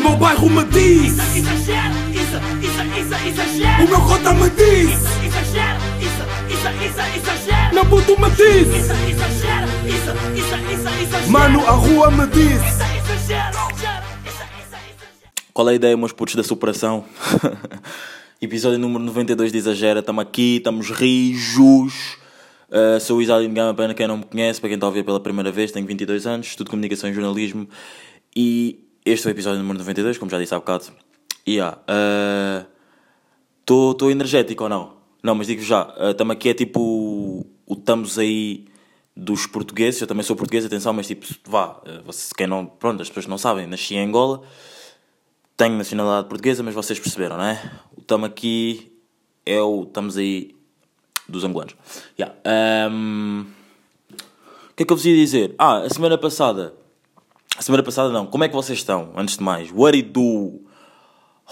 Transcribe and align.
meu 0.00 0.16
bairro 0.16 0.50
me 0.50 0.64
diz 0.64 1.12
Isso, 1.12 1.38
exagero, 1.38 1.94
isso, 2.10 2.36
isso, 2.62 2.82
isso, 3.00 3.28
exagero. 3.28 3.84
O 3.84 3.88
meu 3.88 4.00
cota 4.00 4.34
me 4.34 4.50
diz 4.50 4.90
Isso, 4.90 5.24
exagero, 5.26 5.80
isso, 6.00 6.22
isso, 6.54 6.68
isso, 6.86 7.00
exagero. 7.16 7.74
Meu 7.74 7.86
puto 7.86 8.20
me 8.20 8.30
diz 8.30 8.68
Isso, 8.68 8.92
exagero, 8.92 9.66
isso, 9.86 10.10
isso, 10.36 10.54
isso, 10.72 11.02
exagero. 11.02 11.30
Mano, 11.30 11.66
a 11.66 11.72
rua 11.72 12.10
me 12.10 12.26
diz 12.26 12.60
Isso, 12.60 12.82
exagero. 13.22 13.70
Qual 15.52 15.68
é 15.68 15.72
a 15.72 15.74
ideia, 15.74 15.96
meus 15.96 16.12
putos 16.12 16.36
da 16.36 16.42
superação? 16.42 17.04
Episódio 18.40 18.78
número 18.78 19.04
92 19.04 19.52
de 19.52 19.58
Exagera. 19.58 20.00
Estamos 20.00 20.22
aqui, 20.22 20.56
estamos 20.56 20.90
rijos. 20.90 22.16
Uh, 22.70 22.98
sou 23.00 23.18
o 23.18 23.22
Isalino 23.22 23.52
Gama, 23.52 23.74
para 23.74 23.92
quem 23.92 24.06
não 24.06 24.16
me 24.16 24.24
conhece, 24.24 24.58
para 24.60 24.68
quem 24.70 24.76
está 24.76 24.86
a 24.86 24.88
ouvir 24.88 25.04
pela 25.04 25.20
primeira 25.20 25.52
vez, 25.52 25.70
tenho 25.72 25.84
22 25.84 26.26
anos, 26.26 26.46
estudo 26.46 26.70
Comunicação 26.70 27.10
e 27.10 27.12
Jornalismo. 27.12 27.68
E 28.34 28.78
este 29.04 29.26
é 29.26 29.30
o 29.30 29.32
episódio 29.32 29.60
número 29.60 29.78
92, 29.78 30.18
como 30.18 30.30
já 30.30 30.38
disse 30.38 30.54
há 30.54 30.58
bocado. 30.58 30.84
E 31.46 31.58
estou 33.66 34.08
uh, 34.08 34.10
energético 34.10 34.64
ou 34.64 34.68
não? 34.68 34.96
Não, 35.22 35.34
mas 35.34 35.46
digo 35.46 35.62
já, 35.62 35.94
estamos 36.10 36.32
uh, 36.32 36.36
aqui 36.36 36.48
é 36.48 36.54
tipo 36.54 36.80
o, 36.80 37.46
o 37.66 37.74
estamos 37.74 38.18
aí 38.18 38.66
dos 39.16 39.46
portugueses. 39.46 40.00
Eu 40.00 40.06
também 40.06 40.22
sou 40.22 40.36
português, 40.36 40.64
atenção, 40.64 40.92
mas 40.92 41.06
tipo, 41.06 41.26
vá, 41.44 41.80
você, 42.04 42.30
quem 42.36 42.46
não, 42.46 42.64
pronto, 42.66 43.02
as 43.02 43.08
pessoas 43.08 43.26
não 43.26 43.38
sabem, 43.38 43.66
nasci 43.66 43.94
em 43.94 44.06
Angola 44.06 44.42
tenho 45.60 45.76
nacionalidade 45.76 46.26
portuguesa, 46.26 46.62
mas 46.62 46.74
vocês 46.74 46.98
perceberam, 46.98 47.36
não 47.36 47.44
é? 47.44 47.70
O 47.94 48.00
estamos 48.00 48.26
aqui 48.26 48.98
é 49.44 49.60
o 49.60 49.82
estamos 49.82 50.16
aí 50.16 50.56
dos 51.28 51.44
angolanos. 51.44 51.76
Yeah. 52.18 52.34
Um, 52.90 53.44
o 54.70 54.74
que 54.74 54.84
é 54.84 54.86
que 54.86 54.90
eu 54.90 54.96
vos 54.96 55.04
ia 55.04 55.14
dizer? 55.14 55.54
Ah, 55.58 55.80
a 55.80 55.90
semana 55.90 56.16
passada. 56.16 56.72
A 57.56 57.62
semana 57.62 57.82
passada 57.82 58.10
não. 58.10 58.26
Como 58.26 58.44
é 58.44 58.48
que 58.48 58.54
vocês 58.54 58.78
estão? 58.78 59.12
Antes 59.16 59.36
de 59.36 59.42
mais. 59.42 59.70
What 59.70 59.96
you 59.96 60.04
do? 60.04 60.60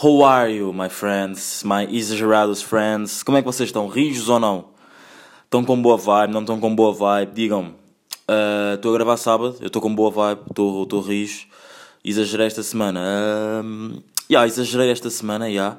How 0.03 0.25
are 0.25 0.53
you, 0.53 0.73
my 0.73 0.89
friends? 0.89 1.63
My 1.65 1.85
exagerados 1.91 2.63
friends? 2.63 3.23
Como 3.23 3.37
é 3.37 3.43
que 3.43 3.47
vocês 3.47 3.69
estão? 3.69 3.89
Rijos 3.89 4.29
ou 4.29 4.39
não? 4.39 4.67
Estão 5.45 5.65
com 5.65 5.81
boa 5.81 5.97
vibe? 5.97 6.33
Não 6.33 6.41
estão 6.41 6.61
com 6.61 6.75
boa 6.75 6.93
vibe? 6.93 7.33
Digam-me. 7.35 7.75
Estou 8.75 8.93
uh, 8.93 8.95
a 8.95 8.99
gravar 8.99 9.17
sábado. 9.17 9.57
Eu 9.61 9.67
estou 9.67 9.83
com 9.83 9.95
boa 9.95 10.11
vibe. 10.11 10.43
Estou 10.51 11.01
rijo 11.01 11.47
exagerei 12.05 12.47
esta 12.47 12.63
semana. 12.63 13.01
Uh, 13.01 14.03
yeah, 14.31 14.47
exagerei 14.47 14.91
esta 14.91 15.11
semana, 15.11 15.47
já. 15.47 15.51
Yeah. 15.51 15.79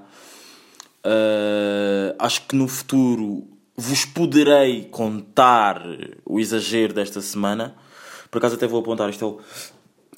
Uh, 1.06 2.16
acho 2.20 2.42
que 2.44 2.56
no 2.56 2.68
futuro 2.68 3.48
vos 3.76 4.06
poderei 4.06 4.86
contar 4.86 5.82
o 6.26 6.40
exagero 6.40 6.94
desta 6.94 7.22
semana. 7.22 7.76
Por 8.30 8.38
acaso 8.38 8.56
até 8.56 8.68
vou 8.68 8.82
apontar 8.82 9.10
isto. 9.10 9.24
É 9.24 9.28
o... 9.28 9.40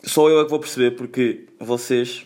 Só 0.03 0.30
eu 0.30 0.39
é 0.39 0.44
que 0.44 0.49
vou 0.49 0.59
perceber 0.59 0.91
porque 0.91 1.47
vocês 1.59 2.25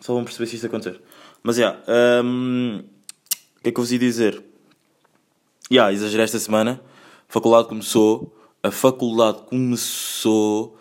só 0.00 0.14
vão 0.14 0.24
perceber 0.24 0.46
se 0.46 0.56
isto 0.56 0.66
acontecer. 0.66 1.00
Mas 1.42 1.56
já, 1.56 1.62
yeah, 1.86 2.22
um, 2.24 2.82
o 3.58 3.62
que 3.62 3.68
é 3.68 3.72
que 3.72 3.78
eu 3.78 3.82
vos 3.82 3.92
ia 3.92 3.98
dizer? 3.98 4.34
Já, 4.34 4.42
yeah, 5.70 5.92
exagerei 5.92 6.24
esta 6.24 6.38
semana. 6.38 6.80
A 7.28 7.32
faculdade 7.32 7.68
começou. 7.68 8.34
A 8.62 8.70
faculdade 8.70 9.42
começou. 9.42 10.76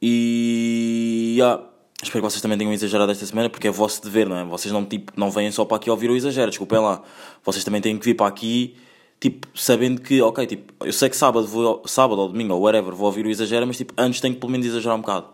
E. 0.00 1.34
Yeah, 1.38 1.62
espero 2.02 2.24
que 2.24 2.30
vocês 2.30 2.42
também 2.42 2.58
tenham 2.58 2.72
exagerado 2.72 3.12
esta 3.12 3.24
semana, 3.24 3.48
porque 3.48 3.68
é 3.68 3.70
vosso 3.70 4.02
dever, 4.02 4.28
não 4.28 4.36
é? 4.36 4.44
Vocês 4.44 4.72
não, 4.72 4.84
tipo, 4.84 5.12
não 5.16 5.30
vêm 5.30 5.50
só 5.50 5.64
para 5.64 5.76
aqui 5.76 5.90
ouvir 5.90 6.10
o 6.10 6.16
exagero, 6.16 6.50
desculpem 6.50 6.78
lá. 6.80 7.02
Vocês 7.44 7.64
também 7.64 7.80
têm 7.80 7.96
que 7.96 8.04
vir 8.04 8.14
para 8.14 8.26
aqui, 8.26 8.76
tipo, 9.20 9.46
sabendo 9.54 10.00
que, 10.00 10.20
ok, 10.20 10.46
tipo, 10.46 10.72
eu 10.84 10.92
sei 10.92 11.08
que 11.08 11.16
sábado, 11.16 11.46
vou, 11.46 11.82
sábado 11.86 12.20
ou 12.20 12.28
domingo 12.28 12.54
ou 12.54 12.62
whatever 12.62 12.92
vou 12.94 13.06
ouvir 13.06 13.24
o 13.24 13.30
exagero, 13.30 13.66
mas 13.66 13.76
tipo, 13.76 13.94
antes 13.96 14.20
tenho 14.20 14.34
que 14.34 14.40
pelo 14.40 14.50
menos 14.50 14.66
exagerar 14.66 14.96
um 14.96 15.00
bocado. 15.00 15.28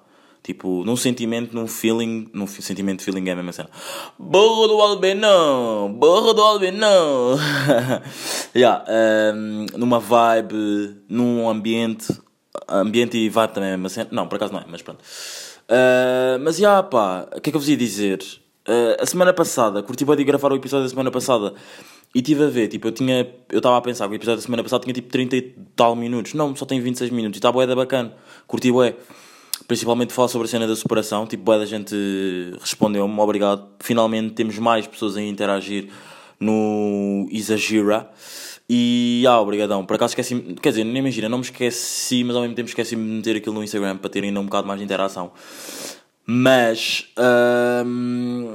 Tipo, 0.48 0.82
num 0.82 0.96
sentimento, 0.96 1.54
num 1.54 1.66
feeling, 1.66 2.26
num 2.32 2.46
sentimento, 2.46 3.02
feeling 3.02 3.28
é 3.28 3.32
a 3.32 3.36
mesma 3.36 3.52
cena. 3.52 3.68
Borro 4.18 4.66
do 4.66 4.80
Albinão! 4.80 5.92
Borro 5.92 6.32
do 6.32 6.40
Albinão! 6.40 7.36
yeah, 8.56 8.82
um, 9.34 9.66
numa 9.76 10.00
vibe, 10.00 11.02
num 11.06 11.46
ambiente, 11.50 12.18
ambiente 12.66 13.18
e 13.18 13.28
vibe 13.28 13.52
também 13.52 13.68
é 13.68 13.74
a 13.74 13.76
mesma 13.76 13.90
cena. 13.90 14.08
Não, 14.10 14.26
por 14.26 14.36
acaso 14.36 14.54
não 14.54 14.60
é, 14.60 14.64
mas 14.66 14.80
pronto. 14.80 15.00
Uh, 15.68 16.40
mas 16.42 16.56
já 16.56 16.82
pá, 16.82 17.28
o 17.36 17.42
que 17.42 17.50
é 17.50 17.52
que 17.52 17.56
eu 17.58 17.60
vos 17.60 17.68
ia 17.68 17.76
dizer? 17.76 18.20
Uh, 18.66 19.02
a 19.02 19.04
semana 19.04 19.34
passada, 19.34 19.82
curti 19.82 20.02
bem 20.02 20.16
de 20.16 20.24
gravar 20.24 20.50
o 20.50 20.56
episódio 20.56 20.84
da 20.84 20.88
semana 20.88 21.10
passada 21.10 21.52
e 22.14 22.22
tive 22.22 22.44
a 22.44 22.48
ver, 22.48 22.68
tipo, 22.68 22.88
eu 22.88 22.92
tinha. 22.92 23.28
Eu 23.52 23.58
estava 23.58 23.76
a 23.76 23.82
pensar 23.82 24.06
que 24.08 24.14
o 24.14 24.16
episódio 24.16 24.38
da 24.38 24.46
semana 24.46 24.62
passada 24.62 24.82
tinha 24.82 24.94
tipo 24.94 25.10
30 25.10 25.36
e 25.36 25.42
tal 25.76 25.94
minutos. 25.94 26.32
Não, 26.32 26.56
só 26.56 26.64
tem 26.64 26.80
26 26.80 27.10
minutos 27.10 27.36
e 27.36 27.38
está 27.38 27.52
bué 27.52 27.66
da 27.66 27.76
bacana. 27.76 28.14
Curti 28.46 28.72
bué. 28.72 28.96
Principalmente 29.68 30.14
falar 30.14 30.28
sobre 30.28 30.46
a 30.46 30.50
cena 30.50 30.66
da 30.66 30.74
superação. 30.74 31.26
Tipo, 31.26 31.44
bué 31.44 31.58
da 31.58 31.66
gente 31.66 31.94
respondeu-me, 32.58 33.20
obrigado. 33.20 33.68
Finalmente 33.78 34.32
temos 34.32 34.58
mais 34.58 34.86
pessoas 34.86 35.16
a 35.16 35.22
interagir 35.22 35.90
no 36.40 37.28
Exagera. 37.30 38.10
E, 38.70 39.24
ah, 39.28 39.40
obrigadão. 39.40 39.84
Por 39.84 39.96
acaso 39.96 40.12
esqueci 40.12 40.34
quer 40.60 40.70
dizer, 40.70 40.84
nem 40.84 40.98
imagina, 40.98 41.28
não 41.28 41.38
me 41.38 41.44
esqueci, 41.44 42.24
mas 42.24 42.34
ao 42.34 42.42
mesmo 42.42 42.56
tempo 42.56 42.68
esqueci 42.68 42.96
de 42.96 43.00
meter 43.00 43.36
aquilo 43.36 43.54
no 43.54 43.62
Instagram 43.62 43.98
para 43.98 44.10
ter 44.10 44.24
ainda 44.24 44.40
um 44.40 44.44
bocado 44.44 44.66
mais 44.66 44.78
de 44.78 44.84
interação. 44.84 45.32
Mas, 46.26 47.06
um, 47.86 48.46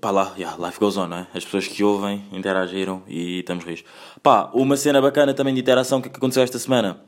pá 0.00 0.10
lá, 0.10 0.32
yeah, 0.36 0.56
life 0.64 0.78
goes 0.78 0.96
on, 0.96 1.08
não 1.08 1.18
é? 1.18 1.26
As 1.34 1.44
pessoas 1.44 1.66
que 1.66 1.82
ouvem 1.82 2.22
interagiram 2.32 3.02
e 3.08 3.40
estamos 3.40 3.64
rios. 3.64 3.84
Pá, 4.22 4.50
uma 4.52 4.76
cena 4.76 5.00
bacana 5.00 5.32
também 5.32 5.54
de 5.54 5.60
interação 5.60 6.00
que 6.00 6.08
aconteceu 6.08 6.42
esta 6.42 6.58
semana. 6.58 7.00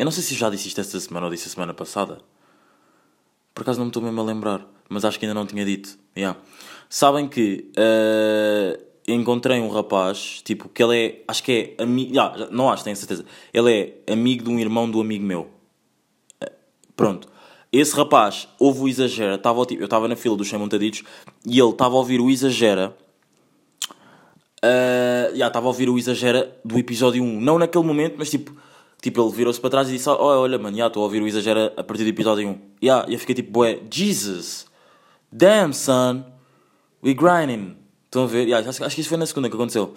Eu 0.00 0.06
não 0.06 0.10
sei 0.10 0.22
se 0.22 0.34
já 0.34 0.48
disse 0.48 0.66
isto 0.66 0.80
esta 0.80 0.98
semana 0.98 1.26
ou 1.26 1.30
disse 1.30 1.46
a 1.46 1.50
semana 1.50 1.74
passada. 1.74 2.22
Por 3.52 3.60
acaso 3.60 3.78
não 3.78 3.84
me 3.84 3.90
estou 3.90 4.02
mesmo 4.02 4.18
a 4.18 4.24
lembrar, 4.24 4.66
mas 4.88 5.04
acho 5.04 5.18
que 5.18 5.26
ainda 5.26 5.34
não 5.34 5.44
tinha 5.44 5.62
dito. 5.62 5.98
Yeah. 6.16 6.40
Sabem 6.88 7.28
que 7.28 7.70
uh, 7.76 8.82
encontrei 9.06 9.60
um 9.60 9.68
rapaz, 9.68 10.40
tipo, 10.42 10.70
que 10.70 10.82
ele 10.82 10.98
é, 10.98 11.22
acho 11.28 11.42
que 11.42 11.76
é 11.76 11.82
amigo, 11.82 12.18
ah, 12.18 12.48
não 12.50 12.70
acho, 12.70 12.82
tenho 12.82 12.96
certeza, 12.96 13.26
ele 13.52 14.00
é 14.06 14.12
amigo 14.14 14.44
de 14.44 14.48
um 14.48 14.58
irmão 14.58 14.90
do 14.90 15.02
amigo 15.02 15.22
meu. 15.22 15.50
Eh, 16.40 16.50
pronto. 16.96 17.28
Esse 17.70 17.94
rapaz 17.94 18.48
ouve 18.58 18.80
o 18.80 18.88
Exagera, 18.88 19.36
tava, 19.36 19.66
tipo, 19.66 19.82
eu 19.82 19.84
estava 19.84 20.08
na 20.08 20.16
fila 20.16 20.34
dos 20.34 20.48
Sem 20.48 20.58
Montaditos 20.58 21.02
e 21.44 21.60
ele 21.60 21.72
estava 21.72 21.94
a 21.94 21.98
ouvir 21.98 22.22
o 22.22 22.30
Exagera. 22.30 22.96
Uh, 24.64 25.36
já 25.36 25.48
estava 25.48 25.66
a 25.66 25.68
ouvir 25.68 25.90
o 25.90 25.98
Exagera 25.98 26.58
do 26.64 26.78
episódio 26.78 27.22
1, 27.22 27.38
não 27.42 27.58
naquele 27.58 27.84
momento, 27.84 28.14
mas 28.16 28.30
tipo, 28.30 28.50
tipo 29.00 29.22
ele 29.22 29.32
virou-se 29.32 29.60
para 29.60 29.70
trás 29.70 29.88
e 29.88 29.92
disse: 29.92 30.08
oh, 30.08 30.16
Olha, 30.18 30.58
mano, 30.58 30.76
já 30.76 30.86
estou 30.86 31.02
a 31.02 31.04
ouvir 31.04 31.22
o 31.22 31.26
Exagera 31.26 31.72
a 31.76 31.82
partir 31.82 32.04
do 32.04 32.10
episódio 32.10 32.48
1. 32.48 32.58
Yeah, 32.82 33.06
e 33.08 33.14
eu 33.14 33.18
fiquei 33.18 33.34
tipo, 33.34 33.60
Ué, 33.60 33.80
Jesus, 33.90 34.66
damn 35.32 35.72
son, 35.72 36.24
we 37.02 37.14
grinding. 37.14 37.76
Estão 38.04 38.24
a 38.24 38.26
ver? 38.26 38.44
Yeah, 38.44 38.68
acho, 38.68 38.84
acho, 38.84 38.94
que 38.94 39.00
isso 39.00 39.08
foi 39.08 39.18
na 39.18 39.26
segunda 39.26 39.48
que 39.48 39.54
aconteceu. 39.54 39.94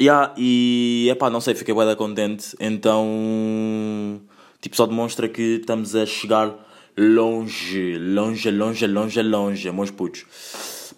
Yeah, 0.00 0.34
e 0.36 1.08
epá, 1.10 1.30
não 1.30 1.40
sei, 1.40 1.54
fiquei 1.54 1.74
bem 1.74 1.96
contente. 1.96 2.54
Então, 2.60 4.20
tipo, 4.60 4.76
só 4.76 4.84
demonstra 4.86 5.28
que 5.28 5.58
estamos 5.60 5.94
a 5.94 6.04
chegar 6.04 6.54
longe, 6.98 7.96
longe, 7.98 8.50
longe, 8.50 8.86
longe, 8.86 9.22
longe, 9.22 9.70
meus 9.70 9.90
putos. 9.90 10.24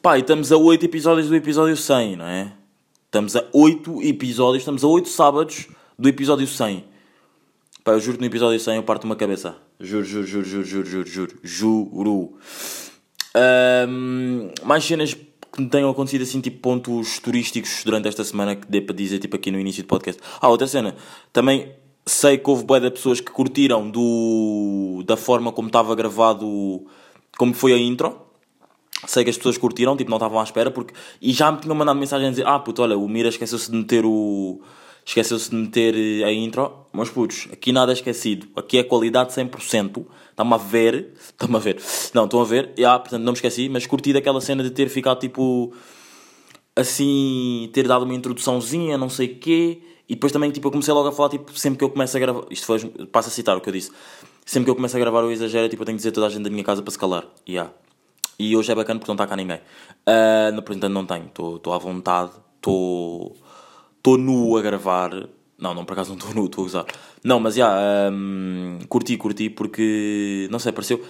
Pá, 0.01 0.17
e 0.17 0.21
estamos 0.21 0.51
a 0.51 0.57
8 0.57 0.85
episódios 0.85 1.29
do 1.29 1.37
episódio 1.37 1.77
100, 1.77 2.17
não 2.17 2.25
é? 2.25 2.53
Estamos 3.05 3.37
a 3.37 3.45
8 3.53 4.03
episódios, 4.03 4.63
estamos 4.63 4.85
a 4.85 4.87
8 4.87 5.09
sábados 5.09 5.69
do 5.99 6.09
episódio 6.09 6.47
100. 6.47 6.85
Pá, 7.83 7.93
eu 7.93 8.01
juro 8.01 8.19
que 8.19 8.21
no 8.23 8.27
episódio 8.27 8.61
100 8.61 8.77
eu 8.77 8.83
parto 8.83 9.05
uma 9.05 9.17
cabeça. 9.17 9.57
Juro, 9.81 10.05
juro, 10.05 10.27
juro, 10.27 10.45
juro, 10.45 10.65
juro, 10.65 10.87
juro, 10.87 11.07
juro. 11.09 11.41
Juro. 11.43 12.33
Um, 13.89 14.51
mais 14.65 14.85
cenas 14.85 15.15
que 15.15 15.61
me 15.61 15.69
tenham 15.69 15.91
acontecido 15.91 16.23
assim, 16.23 16.41
tipo, 16.41 16.61
pontos 16.61 17.19
turísticos 17.19 17.83
durante 17.85 18.07
esta 18.07 18.23
semana 18.23 18.55
que 18.55 18.67
dê 18.69 18.81
para 18.81 18.95
dizer, 18.95 19.19
tipo, 19.19 19.35
aqui 19.35 19.51
no 19.51 19.59
início 19.59 19.83
do 19.83 19.87
podcast. 19.87 20.21
Ah, 20.41 20.49
outra 20.49 20.67
cena. 20.67 20.95
Também 21.33 21.73
sei 22.07 22.39
que 22.39 22.49
houve 22.49 22.65
boia 22.65 22.81
de 22.81 22.91
pessoas 22.91 23.21
que 23.21 23.31
curtiram 23.33 23.91
do, 23.91 25.03
da 25.05 25.17
forma 25.17 25.51
como 25.51 25.69
estava 25.69 25.95
gravado, 25.95 26.87
como 27.37 27.53
foi 27.55 27.73
a 27.73 27.79
intro. 27.79 28.21
Sei 29.07 29.25
que 29.25 29.31
as 29.31 29.37
pessoas 29.37 29.59
curtiram, 29.59 29.97
tipo, 29.97 30.11
não 30.11 30.17
estavam 30.17 30.39
à 30.41 30.45
espera, 30.45 30.71
porque... 30.71 30.95
E 31.21 31.33
já 31.33 31.51
me 31.51 31.59
tinham 31.59 31.75
mandado 31.75 31.99
mensagem 31.99 32.29
a 32.29 32.31
dizer, 32.31 32.47
ah, 32.47 32.59
puto, 32.59 32.83
olha, 32.83 32.97
o 32.97 33.09
Mira 33.09 33.29
esqueceu-se 33.29 33.71
de 33.71 33.77
meter 33.77 34.05
o... 34.05 34.61
Esqueceu-se 35.09 35.49
de 35.49 35.57
meter 35.57 35.95
eh, 35.97 36.23
a 36.23 36.31
intro. 36.31 36.71
Mas, 36.93 37.09
putos, 37.09 37.49
aqui 37.51 37.73
nada 37.73 37.93
é 37.93 37.95
esquecido. 37.95 38.47
Aqui 38.55 38.77
é 38.77 38.85
qualidade 38.85 39.33
100%. 39.33 40.05
Estão-me 40.31 40.53
a 40.53 40.59
ver. 40.59 41.15
Estão-me 41.19 41.57
a 41.57 41.59
ver. 41.59 41.83
Não, 42.13 42.27
estão 42.27 42.43
a 42.43 42.45
ver. 42.45 42.75
Yeah, 42.77 42.99
portanto, 42.99 43.23
não 43.23 43.33
me 43.33 43.37
esqueci. 43.37 43.71
Mas 43.71 43.87
curti 43.87 44.13
daquela 44.13 44.39
cena 44.43 44.63
de 44.63 44.71
ter 44.71 44.91
ficado, 44.91 45.19
tipo... 45.19 45.73
Assim... 46.77 47.71
Ter 47.73 47.89
dado 47.89 48.05
uma 48.05 48.13
introduçãozinha, 48.13 48.99
não 48.99 49.09
sei 49.09 49.29
o 49.29 49.39
quê. 49.39 49.81
E 50.07 50.15
depois 50.15 50.31
também, 50.31 50.51
tipo, 50.51 50.69
eu 50.69 50.73
comecei 50.73 50.93
logo 50.93 51.09
a 51.09 51.13
falar, 51.13 51.31
tipo, 51.31 51.59
sempre 51.59 51.79
que 51.79 51.85
eu 51.85 51.89
começo 51.89 52.15
a 52.15 52.21
gravar... 52.21 52.43
Isto 52.51 52.67
foi... 52.67 52.79
Passo 53.11 53.29
a 53.29 53.33
citar 53.33 53.57
o 53.57 53.63
que 53.63 53.71
eu 53.71 53.73
disse. 53.73 53.91
Sempre 54.45 54.67
que 54.67 54.71
eu 54.73 54.77
começo 54.77 54.95
a 54.95 55.01
gravar 55.01 55.25
o 55.25 55.31
exagero, 55.31 55.71
tipo, 55.71 55.85
eu 55.85 55.87
tenho 55.87 55.97
que 55.97 56.01
dizer 56.01 56.13
toda 56.13 56.27
a 56.27 56.31
gente 56.31 56.43
da 56.43 56.51
minha 56.51 56.65
casa 56.65 56.83
para 56.83 56.91
se 56.91 56.99
calar. 56.99 57.25
Yeah. 57.49 57.73
E 58.39 58.55
hoje 58.55 58.71
é 58.71 58.75
bacana 58.75 59.01
porque 59.01 59.11
não 59.11 59.15
está 59.15 59.27
cá 59.27 59.37
ninguém. 59.37 59.57
Uh, 60.07 60.55
no 60.55 60.63
portanto, 60.63 60.93
não 60.93 61.07
tenho. 61.07 61.29
Estou 61.29 61.73
à 61.73 61.79
vontade. 61.79 62.33
Estou... 62.57 63.35
Estou 63.99 64.17
nu 64.17 64.57
a 64.57 64.63
gravar. 64.63 65.11
Não, 65.59 65.75
não, 65.75 65.85
por 65.85 65.93
acaso 65.93 66.11
não 66.11 66.17
estou 66.17 66.35
nu, 66.35 66.47
estou 66.47 66.65
a 66.65 66.67
usar. 66.67 66.87
Não, 67.23 67.39
mas 67.39 67.55
já, 67.55 67.77
um, 68.13 68.79
curti, 68.89 69.17
curti, 69.17 69.51
porque, 69.51 70.49
não 70.51 70.59
sei, 70.59 70.73
pareceu... 70.73 71.03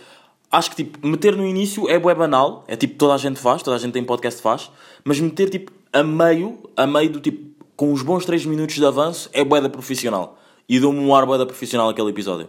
acho 0.51 0.71
que 0.71 0.77
tipo, 0.85 1.07
meter 1.07 1.37
no 1.37 1.47
início 1.47 1.89
é 1.89 1.99
bué 1.99 2.15
banal, 2.15 2.65
é 2.67 2.75
tipo 2.75 2.95
toda 2.95 3.15
a 3.15 3.19
gente 3.19 3.39
faz, 3.39 3.63
toda 3.63 3.77
a 3.77 3.79
gente 3.79 3.93
tem 3.93 4.03
podcast 4.03 4.41
faz, 4.41 4.71
mas 5.05 5.21
meter 5.21 5.51
tipo 5.51 5.71
a 5.93 6.03
meio, 6.03 6.59
a 6.77 6.87
meio 6.87 7.11
do 7.11 7.21
tipo, 7.21 7.65
com 7.77 7.93
os 7.93 8.03
bons 8.03 8.25
3 8.25 8.47
minutos 8.47 8.77
de 8.77 8.85
avanço, 8.85 9.29
é 9.33 9.45
bué 9.45 9.61
da 9.61 9.69
profissional. 9.69 10.39
E 10.69 10.81
deu-me 10.81 10.99
um 10.99 11.15
ar 11.15 11.27
bué 11.27 11.39
da 11.39 11.47
profissional 11.47 11.89
aquele 11.89 12.09
episódio. 12.09 12.49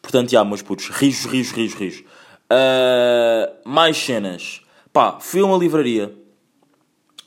Portanto, 0.00 0.30
já, 0.30 0.44
meus 0.44 0.62
putos, 0.62 0.88
rios, 0.88 1.24
rios, 1.26 1.50
rios, 1.50 1.74
rios. 1.74 2.04
Ah, 2.50 3.52
mais 3.64 3.96
cenas. 3.96 4.60
Pá, 4.92 5.18
fui 5.20 5.40
a 5.40 5.44
uma 5.44 5.56
livraria 5.56 6.12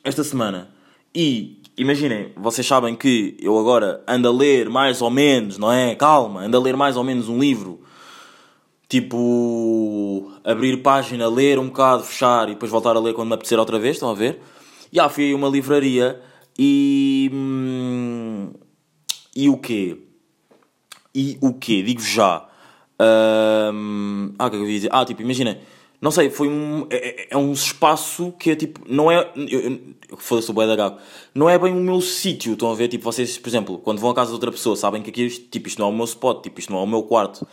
esta 0.03 0.23
semana 0.23 0.69
e 1.15 1.61
imaginem, 1.77 2.31
vocês 2.35 2.65
sabem 2.65 2.95
que 2.95 3.37
eu 3.39 3.57
agora 3.57 4.03
ando 4.07 4.27
a 4.27 4.31
ler 4.31 4.69
mais 4.69 5.01
ou 5.01 5.09
menos, 5.09 5.57
não 5.57 5.71
é? 5.71 5.95
Calma, 5.95 6.41
ando 6.41 6.57
a 6.57 6.59
ler 6.59 6.75
mais 6.75 6.95
ou 6.97 7.03
menos 7.03 7.29
um 7.29 7.39
livro. 7.39 7.81
Tipo, 8.87 10.31
abrir 10.43 10.77
página, 10.83 11.27
ler 11.27 11.57
um 11.57 11.67
bocado, 11.67 12.03
fechar 12.03 12.47
e 12.47 12.53
depois 12.53 12.71
voltar 12.71 12.95
a 12.95 12.99
ler 12.99 13.13
quando 13.13 13.29
me 13.29 13.33
apetecer 13.33 13.57
outra 13.57 13.79
vez, 13.79 13.95
estão 13.95 14.09
a 14.11 14.13
ver? 14.13 14.39
E 14.91 14.99
ah, 14.99 15.09
fui 15.09 15.31
a 15.33 15.35
uma 15.35 15.47
livraria 15.49 16.21
e. 16.57 17.29
hum, 17.33 18.51
E 19.35 19.49
o 19.49 19.57
quê? 19.57 19.97
E 21.15 21.37
o 21.41 21.53
quê? 21.53 21.81
Digo 21.81 22.01
já. 22.01 22.47
Ahm, 22.99 24.33
ah, 24.37 24.45
o 24.45 24.49
que 24.51 24.55
é 24.55 24.59
que 24.59 24.65
eu 24.65 24.69
ia 24.69 24.75
dizer? 24.75 24.89
Ah, 24.91 25.05
tipo, 25.05 25.21
imagina. 25.23 25.57
Não 26.03 26.11
sei, 26.11 26.29
foi 26.29 26.49
um. 26.49 26.85
É, 26.89 26.97
é- 26.97 27.27
é 27.31 27.37
um 27.37 27.53
espaço 27.53 28.33
que 28.37 28.51
é 28.51 28.55
tipo. 28.57 28.81
Não 28.85 29.09
é. 29.09 29.31
Foda-se 30.17 30.51
o 30.51 30.53
bué 30.53 30.67
da 30.67 30.75
gago. 30.75 30.97
Não 31.33 31.49
é 31.49 31.57
bem 31.57 31.71
o 31.71 31.79
meu 31.79 32.01
sítio, 32.01 32.53
estão 32.53 32.69
a 32.69 32.75
ver? 32.75 32.89
Tipo, 32.89 33.05
vocês, 33.05 33.37
por 33.37 33.47
exemplo, 33.47 33.77
quando 33.79 33.99
vão 33.99 34.09
à 34.09 34.13
casa 34.13 34.27
de 34.27 34.33
outra 34.33 34.51
pessoa, 34.51 34.75
sabem 34.75 35.01
que 35.01 35.09
aqui, 35.09 35.29
tipo, 35.29 35.65
isto 35.69 35.79
não 35.79 35.87
é 35.87 35.91
o 35.91 35.95
meu 35.95 36.03
spot, 36.03 36.43
tipo, 36.43 36.59
isto 36.59 36.73
não 36.73 36.79
é 36.79 36.83
o 36.83 36.87
meu 36.87 37.03
quarto. 37.03 37.47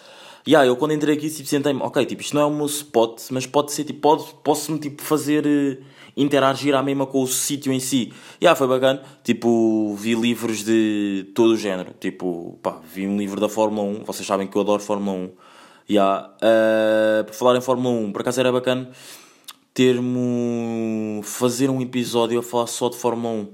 E 0.44 0.56
ah, 0.56 0.67
eu 0.67 0.75
quando 0.75 0.93
entrei 0.94 1.14
aqui, 1.17 1.31
tipo, 1.31 1.49
sentei-me, 1.49 1.81
ok, 1.81 2.05
tipo, 2.05 2.23
isto 2.23 2.35
não 2.35 2.43
é 2.43 2.47
o 2.47 2.50
meu 2.50 2.67
spot, 2.67 3.20
mas 3.31 3.47
pode 3.47 3.70
ser, 3.73 3.85
tipo, 3.85 4.00
pode, 4.00 4.25
posso-me, 4.43 4.81
tipo, 4.81 5.00
fazer. 5.00 5.47
eh, 5.47 5.79
interagir 6.17 6.75
à 6.75 6.82
mesma 6.82 7.06
com 7.06 7.23
o 7.23 7.26
sítio 7.29 7.73
em 7.73 7.79
si. 7.79 8.12
E 8.41 8.47
ah, 8.49 8.56
foi 8.56 8.67
bacana. 8.67 9.00
Tipo, 9.23 9.94
vi 9.94 10.14
livros 10.17 10.64
de 10.64 11.31
todo 11.37 11.52
o 11.52 11.56
género. 11.56 11.94
Tipo, 12.00 12.58
pá, 12.61 12.81
vi 12.93 13.06
um 13.06 13.17
livro 13.17 13.41
da 13.41 13.49
Fórmula 13.49 13.87
1. 14.00 14.05
Vocês 14.05 14.26
sabem 14.26 14.49
que 14.49 14.56
eu 14.56 14.62
adoro 14.62 14.82
Fórmula 14.82 15.17
1. 15.17 15.31
E 15.91 15.99
ah, 15.99 16.31
eh, 16.41 17.25
por 17.25 17.35
falar 17.35 17.59
em 17.59 17.61
Fórmula 17.61 17.93
1, 17.93 18.13
por 18.13 18.21
acaso 18.21 18.39
era 18.39 18.53
bacana 18.53 18.89
termo 19.75 21.21
fazer 21.25 21.69
um 21.69 21.81
episódio 21.81 22.39
a 22.39 22.43
falar 22.45 22.69
só 22.69 22.89
de 22.89 22.97
Fórmula 22.97 23.35
1. 23.35 23.49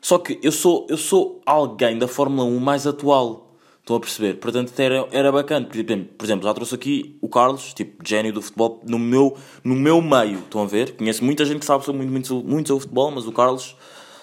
Só 0.00 0.18
que 0.18 0.38
eu 0.40 0.52
sou, 0.52 0.86
eu 0.88 0.96
sou 0.96 1.42
alguém 1.44 1.98
da 1.98 2.06
Fórmula 2.06 2.46
1 2.48 2.60
mais 2.60 2.86
atual. 2.86 3.56
Estão 3.80 3.96
a 3.96 4.00
perceber? 4.00 4.34
Portanto, 4.34 4.72
era, 4.78 5.08
era 5.10 5.32
bacana. 5.32 5.66
Por 5.66 6.24
exemplo, 6.24 6.44
já 6.44 6.54
trouxe 6.54 6.76
aqui 6.76 7.18
o 7.20 7.28
Carlos, 7.28 7.74
tipo, 7.74 8.06
gênio 8.06 8.32
do 8.32 8.40
futebol, 8.40 8.80
no 8.86 8.98
meu, 8.98 9.36
no 9.64 9.74
meu 9.74 10.00
meio. 10.00 10.38
Estão 10.38 10.62
a 10.62 10.66
ver? 10.66 10.94
Conheço 10.96 11.24
muita 11.24 11.44
gente 11.44 11.58
que 11.58 11.66
sabe 11.66 11.84
muito, 11.92 12.12
muito, 12.12 12.34
muito 12.44 12.68
sobre 12.68 12.82
futebol, 12.82 13.10
mas 13.10 13.26
o 13.26 13.32
Carlos, 13.32 13.76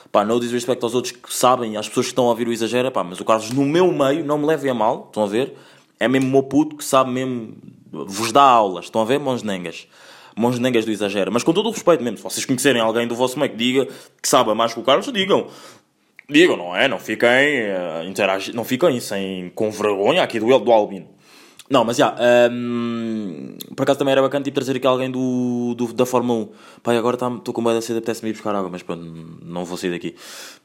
pá, 0.10 0.24
no 0.24 0.40
disrespect 0.40 0.82
aos 0.86 0.96
outros 0.96 1.12
que 1.12 1.34
sabem, 1.34 1.76
às 1.76 1.90
pessoas 1.90 2.06
que 2.06 2.12
estão 2.14 2.28
a 2.28 2.30
ouvir 2.30 2.48
o 2.48 2.54
exagero, 2.54 2.90
pá, 2.92 3.04
mas 3.04 3.20
o 3.20 3.26
Carlos, 3.26 3.52
no 3.52 3.66
meu 3.66 3.92
meio, 3.92 4.24
não 4.24 4.38
me 4.38 4.46
levem 4.46 4.72
a 4.72 4.74
mal. 4.74 5.08
Estão 5.10 5.24
a 5.24 5.28
ver? 5.28 5.54
É 6.02 6.08
mesmo 6.08 6.28
o 6.28 6.32
meu 6.32 6.44
puto 6.44 6.76
que 6.76 6.84
sabe 6.84 7.12
mesmo, 7.12 7.54
vos 7.92 8.32
dá 8.32 8.42
aulas. 8.42 8.86
Estão 8.86 9.02
a 9.02 9.06
ver? 9.06 9.20
Mãos 9.20 9.44
nengas. 9.44 9.88
Mãos 10.36 10.58
nengas 10.58 10.86
do 10.86 10.92
exagero. 10.92 11.32
Mas 11.32 11.44
com 11.44 11.54
todo 11.54 11.68
o 11.68 11.72
respeito 11.72 12.04
mesmo, 12.04 12.18
se 12.18 12.24
vocês 12.24 12.46
conhecerem 12.46 12.82
alguém 12.82 13.06
do 13.08 13.16
vosso 13.16 13.38
meio 13.38 13.52
que 13.52 13.58
diga 13.58 13.86
que 14.22 14.28
sabe 14.28 14.54
mais 14.54 14.74
que 14.74 14.80
o 14.80 14.84
Carlos, 14.84 15.12
digam. 15.12 15.48
Digam, 16.30 16.56
não 16.58 16.76
é? 16.76 16.88
Não 16.88 16.98
fiquem, 16.98 17.30
interagi- 18.08 18.54
não 18.56 18.64
fiquem 18.64 19.00
sem, 19.02 19.50
com 19.54 19.70
vergonha 19.70 20.24
aqui 20.24 20.40
do, 20.40 20.58
do 20.60 20.72
Albino. 20.72 21.08
Não, 21.70 21.84
mas 21.86 21.98
já, 21.98 22.16
hum, 22.52 23.56
por 23.76 23.84
acaso 23.84 24.00
também 24.00 24.12
era 24.14 24.22
bacana 24.22 24.44
tipo, 24.44 24.56
trazer 24.56 24.76
aqui 24.78 24.88
alguém 24.88 25.10
do, 25.12 25.74
do- 25.76 25.94
da 25.94 26.06
Fórmula 26.06 26.40
1. 26.46 26.50
Pai, 26.84 26.98
agora 26.98 27.16
estou 27.16 27.54
com 27.54 27.62
bué 27.64 27.74
da 27.74 27.82
sede, 27.82 28.00
apetece-me 28.00 28.30
ir 28.30 28.34
buscar 28.34 28.56
água, 28.56 28.70
mas 28.70 28.82
pronto, 28.84 29.04
não 29.44 29.64
vou 29.66 29.78
sair 29.78 29.92
daqui. 29.92 30.16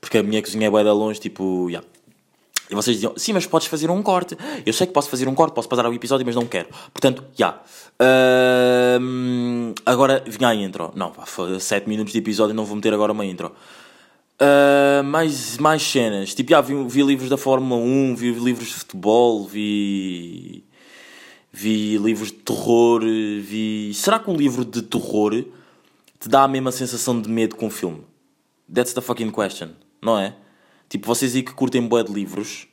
Porque 0.00 0.18
a 0.18 0.22
minha 0.22 0.40
cozinha 0.42 0.66
é 0.66 0.70
bué 0.70 0.82
da 0.82 0.92
longe, 0.92 1.20
tipo, 1.20 1.68
já. 1.70 1.82
E 2.70 2.74
vocês 2.74 2.96
diziam, 2.96 3.14
sim, 3.16 3.32
mas 3.32 3.46
podes 3.46 3.68
fazer 3.68 3.90
um 3.90 4.02
corte. 4.02 4.36
Eu 4.64 4.72
sei 4.72 4.86
que 4.86 4.92
posso 4.92 5.08
fazer 5.08 5.28
um 5.28 5.34
corte, 5.34 5.54
posso 5.54 5.68
passar 5.68 5.86
o 5.86 5.92
episódio, 5.92 6.26
mas 6.26 6.34
não 6.34 6.46
quero. 6.46 6.68
Portanto, 6.92 7.22
já. 7.34 7.60
Hum, 9.00 9.72
agora, 9.84 10.22
vinha 10.26 10.48
a 10.48 10.54
intro. 10.54 10.92
Não, 10.96 11.12
pá, 11.12 11.24
7 11.60 11.88
minutos 11.88 12.12
de 12.12 12.18
episódio, 12.18 12.54
não 12.54 12.64
vou 12.64 12.74
meter 12.76 12.92
agora 12.92 13.12
uma 13.12 13.24
intro. 13.24 13.52
Uh, 14.40 15.02
mais, 15.04 15.56
mais 15.58 15.82
cenas. 15.82 16.34
Tipo, 16.34 16.50
já 16.50 16.60
vi, 16.60 16.74
vi 16.88 17.02
livros 17.02 17.30
da 17.30 17.36
Fórmula 17.36 17.80
1, 17.80 18.16
vi 18.16 18.32
livros 18.32 18.68
de 18.68 18.74
futebol, 18.74 19.46
vi. 19.46 20.64
Vi 21.52 21.96
livros 21.98 22.28
de 22.28 22.38
terror, 22.38 23.00
vi. 23.00 23.92
Será 23.94 24.18
que 24.18 24.28
um 24.28 24.36
livro 24.36 24.64
de 24.64 24.82
terror 24.82 25.32
te 26.20 26.28
dá 26.28 26.42
a 26.42 26.48
mesma 26.48 26.70
sensação 26.72 27.18
de 27.18 27.30
medo 27.30 27.56
que 27.56 27.64
um 27.64 27.70
filme? 27.70 28.02
That's 28.72 28.92
the 28.92 29.00
fucking 29.00 29.30
question, 29.30 29.70
não 30.02 30.18
é? 30.18 30.34
Tipo, 30.88 31.06
vocês 31.06 31.34
aí 31.34 31.42
que 31.42 31.52
curtem 31.52 31.86
bué 31.86 32.02
de 32.02 32.12
livros, 32.12 32.68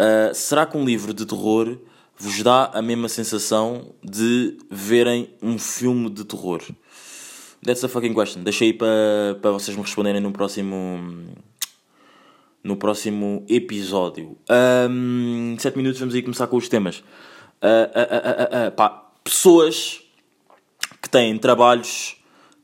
uh, 0.00 0.34
será 0.34 0.66
que 0.66 0.76
um 0.76 0.84
livro 0.84 1.14
de 1.14 1.24
terror 1.24 1.78
vos 2.16 2.42
dá 2.42 2.70
a 2.74 2.82
mesma 2.82 3.08
sensação 3.08 3.94
de 4.02 4.58
verem 4.70 5.30
um 5.42 5.58
filme 5.58 6.10
de 6.10 6.24
terror? 6.24 6.62
That's 7.64 7.82
a 7.84 7.88
fucking 7.88 8.14
question. 8.14 8.42
Deixei 8.42 8.72
para 8.72 9.38
para 9.40 9.50
vocês 9.50 9.76
me 9.76 9.82
responderem 9.82 10.20
no 10.20 10.32
próximo. 10.32 11.26
No 12.62 12.76
próximo 12.76 13.44
episódio. 13.48 14.36
Um, 14.90 15.56
sete 15.58 15.76
minutos, 15.76 16.00
vamos 16.00 16.14
aí 16.14 16.22
começar 16.22 16.46
com 16.48 16.56
os 16.56 16.68
temas. 16.68 17.02
Ah, 17.62 17.90
ah, 17.94 18.66
ah, 18.66 18.70
pá, 18.70 19.10
pessoas 19.24 20.00
que 21.00 21.08
têm 21.08 21.38
trabalhos. 21.38 22.17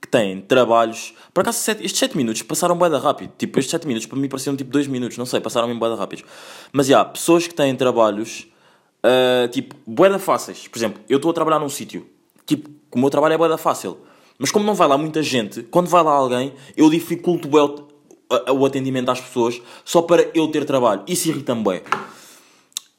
Que 0.05 0.09
têm 0.11 0.43
trabalhos. 0.43 1.15
Por 1.33 1.41
acaso, 1.41 1.59
sete- 1.61 1.83
estes 1.83 1.99
7 1.99 2.15
minutos 2.15 2.43
passaram 2.43 2.77
bem 2.77 2.91
rápido. 2.91 3.33
Tipo, 3.39 3.59
estes 3.59 3.71
7 3.71 3.87
minutos 3.87 4.05
para 4.07 4.19
mim 4.19 4.29
pareciam 4.29 4.55
tipo 4.55 4.71
2 4.71 4.87
minutos, 4.87 5.17
não 5.17 5.25
sei, 5.25 5.41
passaram 5.41 5.67
bem 5.67 5.79
bem 5.79 5.97
rápidos. 5.97 6.23
Mas 6.73 6.87
já, 6.89 7.03
pessoas 7.03 7.47
que 7.47 7.55
têm 7.55 7.75
trabalhos. 7.75 8.47
ah, 9.03 9.49
tipo, 9.49 9.75
boeda 9.87 10.19
fáceis. 10.19 10.69
Por 10.69 10.77
exemplo, 10.79 11.01
eu 11.09 11.17
estou 11.17 11.31
a 11.31 11.35
trabalhar 11.35 11.59
num 11.59 11.71
sítio. 11.71 12.07
Tipo, 12.45 12.69
o 12.95 12.99
meu 12.99 13.09
trabalho 13.09 13.33
é 13.33 13.39
boeda 13.39 13.57
fácil. 13.57 13.97
Mas 14.39 14.51
como 14.51 14.67
não 14.67 14.75
vai 14.75 14.87
lá 14.89 14.99
muita 14.99 15.23
gente, 15.23 15.63
quando 15.63 15.87
vai 15.89 16.03
lá 16.03 16.13
alguém, 16.13 16.53
eu 16.77 16.91
dificulto 16.91 17.49
o, 17.49 18.53
o 18.53 18.67
atendimento 18.67 19.11
às 19.11 19.21
pessoas 19.23 19.63
só 19.87 20.03
para 20.03 20.29
eu 20.35 20.49
ter 20.49 20.67
trabalho. 20.67 21.03
Isso 21.07 21.29
irrita-me 21.31 21.65
bem. 21.65 21.81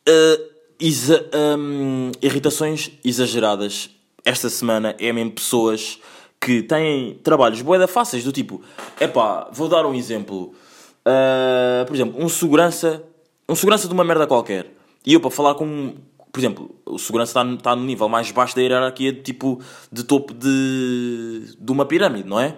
Uh, 0.07 0.43
exa- 0.79 1.25
um, 1.57 2.11
irritações 2.21 2.91
exageradas. 3.03 3.89
Esta 4.23 4.49
semana 4.49 4.95
é 4.97 5.13
mesmo 5.13 5.31
pessoas 5.33 5.99
que 6.45 6.61
têm 6.61 7.15
trabalhos 7.23 7.59
boeda 7.63 7.87
fáceis, 7.87 8.23
do 8.23 8.31
tipo, 8.31 8.61
epá, 9.01 9.49
vou 9.51 9.67
dar 9.67 9.83
um 9.83 9.95
exemplo. 9.95 10.53
Uh, 11.01 11.83
por 11.87 11.95
exemplo, 11.95 12.23
um 12.23 12.29
segurança, 12.29 13.03
um 13.49 13.55
segurança 13.55 13.87
de 13.87 13.93
uma 13.95 14.03
merda 14.03 14.27
qualquer. 14.27 14.71
E 15.03 15.13
eu 15.13 15.19
para 15.19 15.31
falar 15.31 15.55
com, 15.55 15.95
por 16.31 16.39
exemplo, 16.39 16.75
o 16.85 16.99
segurança 16.99 17.31
está, 17.31 17.51
está 17.51 17.75
no 17.75 17.83
nível 17.83 18.07
mais 18.07 18.29
baixo 18.29 18.55
da 18.55 18.61
hierarquia, 18.61 19.11
tipo, 19.11 19.59
de 19.91 20.03
topo 20.03 20.35
de, 20.35 21.55
de 21.59 21.71
uma 21.71 21.83
pirâmide, 21.83 22.29
não 22.29 22.39
é? 22.39 22.55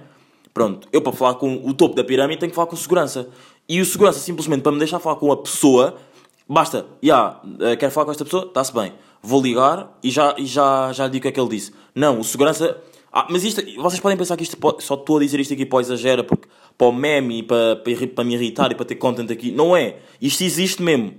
Pronto, 0.53 0.85
eu 0.91 1.01
para 1.01 1.13
falar 1.13 1.35
com 1.35 1.65
o 1.65 1.73
topo 1.73 1.95
da 1.95 2.03
pirâmide 2.03 2.41
tenho 2.41 2.49
que 2.49 2.55
falar 2.55 2.67
com 2.67 2.75
o 2.75 2.77
segurança. 2.77 3.29
E 3.69 3.79
o 3.79 3.85
segurança, 3.85 4.19
simplesmente 4.19 4.63
para 4.63 4.73
me 4.73 4.79
deixar 4.79 4.99
falar 4.99 5.15
com 5.15 5.31
a 5.31 5.37
pessoa, 5.37 5.95
basta, 6.47 6.85
já, 7.01 7.39
yeah, 7.57 7.77
quero 7.77 7.91
falar 7.93 8.03
com 8.03 8.11
esta 8.11 8.25
pessoa, 8.25 8.47
está-se 8.47 8.73
bem. 8.73 8.91
Vou 9.23 9.41
ligar 9.41 9.97
e 10.03 10.11
já, 10.11 10.35
e 10.37 10.45
já, 10.45 10.91
já 10.91 11.05
lhe 11.05 11.11
digo 11.11 11.21
o 11.21 11.23
que 11.23 11.27
é 11.29 11.31
que 11.31 11.39
ele 11.39 11.49
disse. 11.49 11.71
Não, 11.95 12.19
o 12.19 12.23
segurança. 12.25 12.77
Ah, 13.19 13.25
mas 13.31 13.43
isto, 13.43 13.63
vocês 13.81 13.99
podem 13.99 14.15
pensar 14.15 14.37
que 14.37 14.43
isto 14.43 14.55
pode- 14.57 14.83
só 14.83 14.93
estou 14.93 15.17
a 15.17 15.19
dizer 15.21 15.39
isto 15.39 15.51
aqui 15.51 15.65
para 15.65 15.77
o 15.77 15.81
exagero, 15.81 16.23
porque, 16.23 16.47
para 16.77 16.85
o 16.87 16.91
meme 16.91 17.39
e 17.39 17.41
para, 17.43 17.75
para, 17.77 18.07
para 18.13 18.23
me 18.23 18.35
irritar 18.35 18.71
e 18.71 18.75
para 18.75 18.85
ter 18.85 18.93
content 18.93 19.31
aqui. 19.31 19.49
Não 19.49 19.75
é. 19.75 19.95
Isto 20.21 20.43
existe 20.43 20.83
mesmo. 20.83 21.15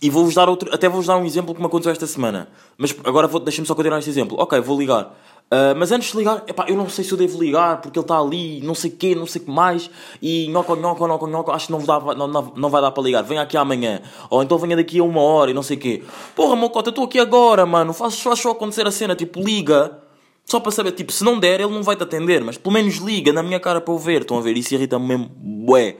E 0.00 0.08
vou-vos 0.08 0.34
dar 0.34 0.48
outro, 0.48 0.72
até 0.72 0.88
vou-vos 0.88 1.06
dar 1.06 1.18
um 1.18 1.26
exemplo 1.26 1.54
que 1.54 1.60
me 1.60 1.66
aconteceu 1.66 1.92
esta 1.92 2.06
semana. 2.06 2.48
Mas 2.78 2.96
agora 3.04 3.26
vou, 3.26 3.40
deixem-me 3.40 3.66
só 3.66 3.74
continuar 3.74 3.98
este 3.98 4.08
exemplo. 4.08 4.40
Ok, 4.40 4.58
vou 4.60 4.78
ligar. 4.78 5.14
Ah, 5.50 5.74
mas 5.76 5.92
antes 5.92 6.12
de 6.12 6.16
ligar, 6.16 6.42
epá, 6.46 6.64
eu 6.66 6.76
não 6.76 6.88
sei 6.88 7.04
se 7.04 7.12
eu 7.12 7.18
devo 7.18 7.38
ligar 7.38 7.82
porque 7.82 7.98
ele 7.98 8.04
está 8.04 8.18
ali, 8.18 8.62
não 8.62 8.74
sei 8.74 8.90
o 8.90 8.96
quê, 8.96 9.14
não 9.14 9.26
sei 9.26 9.42
o 9.42 9.44
que 9.44 9.50
mais. 9.50 9.90
E 10.22 10.48
nhoco, 10.48 10.76
nhoco, 10.76 11.06
nhoco, 11.06 11.26
nhoco, 11.26 11.50
acho 11.50 11.66
que 11.66 11.72
não, 11.72 11.84
dá, 11.84 12.00
não, 12.14 12.26
não, 12.26 12.52
não 12.56 12.70
vai 12.70 12.80
dar 12.80 12.90
para 12.90 13.02
ligar. 13.02 13.20
Venha 13.22 13.42
aqui 13.42 13.58
amanhã. 13.58 14.00
Ou 14.30 14.42
então 14.42 14.56
venha 14.56 14.76
daqui 14.76 14.98
a 14.98 15.04
uma 15.04 15.20
hora 15.20 15.50
e 15.50 15.54
não 15.54 15.62
sei 15.62 15.76
o 15.76 15.80
quê. 15.80 16.02
Porra, 16.34 16.56
Mocota, 16.56 16.88
eu 16.88 16.92
estou 16.92 17.04
aqui 17.04 17.18
agora, 17.18 17.66
mano. 17.66 17.92
Faz 17.92 18.14
só 18.14 18.50
acontecer 18.50 18.86
a 18.86 18.90
cena. 18.90 19.14
Tipo, 19.14 19.40
liga. 19.42 20.07
Só 20.48 20.58
para 20.58 20.72
saber, 20.72 20.92
tipo, 20.92 21.12
se 21.12 21.22
não 21.22 21.38
der, 21.38 21.60
ele 21.60 21.72
não 21.72 21.82
vai 21.82 21.94
te 21.94 22.02
atender. 22.02 22.42
Mas 22.42 22.56
pelo 22.56 22.72
menos 22.72 22.96
liga 22.96 23.32
na 23.32 23.42
minha 23.42 23.60
cara 23.60 23.82
para 23.82 23.92
eu 23.92 23.98
ver. 23.98 24.22
Estão 24.22 24.38
a 24.38 24.40
ver? 24.40 24.56
Isso 24.56 24.74
irrita-me 24.74 25.06
mesmo. 25.06 25.30
Bué. 25.36 25.96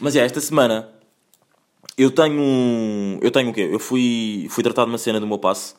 Mas 0.00 0.16
é, 0.16 0.24
esta 0.24 0.40
semana 0.40 0.88
eu 1.96 2.10
tenho. 2.10 3.18
Eu 3.20 3.30
tenho 3.30 3.50
o 3.50 3.52
quê? 3.52 3.68
Eu 3.70 3.78
fui, 3.78 4.46
fui 4.50 4.64
tratar 4.64 4.84
de 4.84 4.90
uma 4.90 4.98
cena 4.98 5.20
do 5.20 5.26
meu 5.26 5.38
passe 5.38 5.74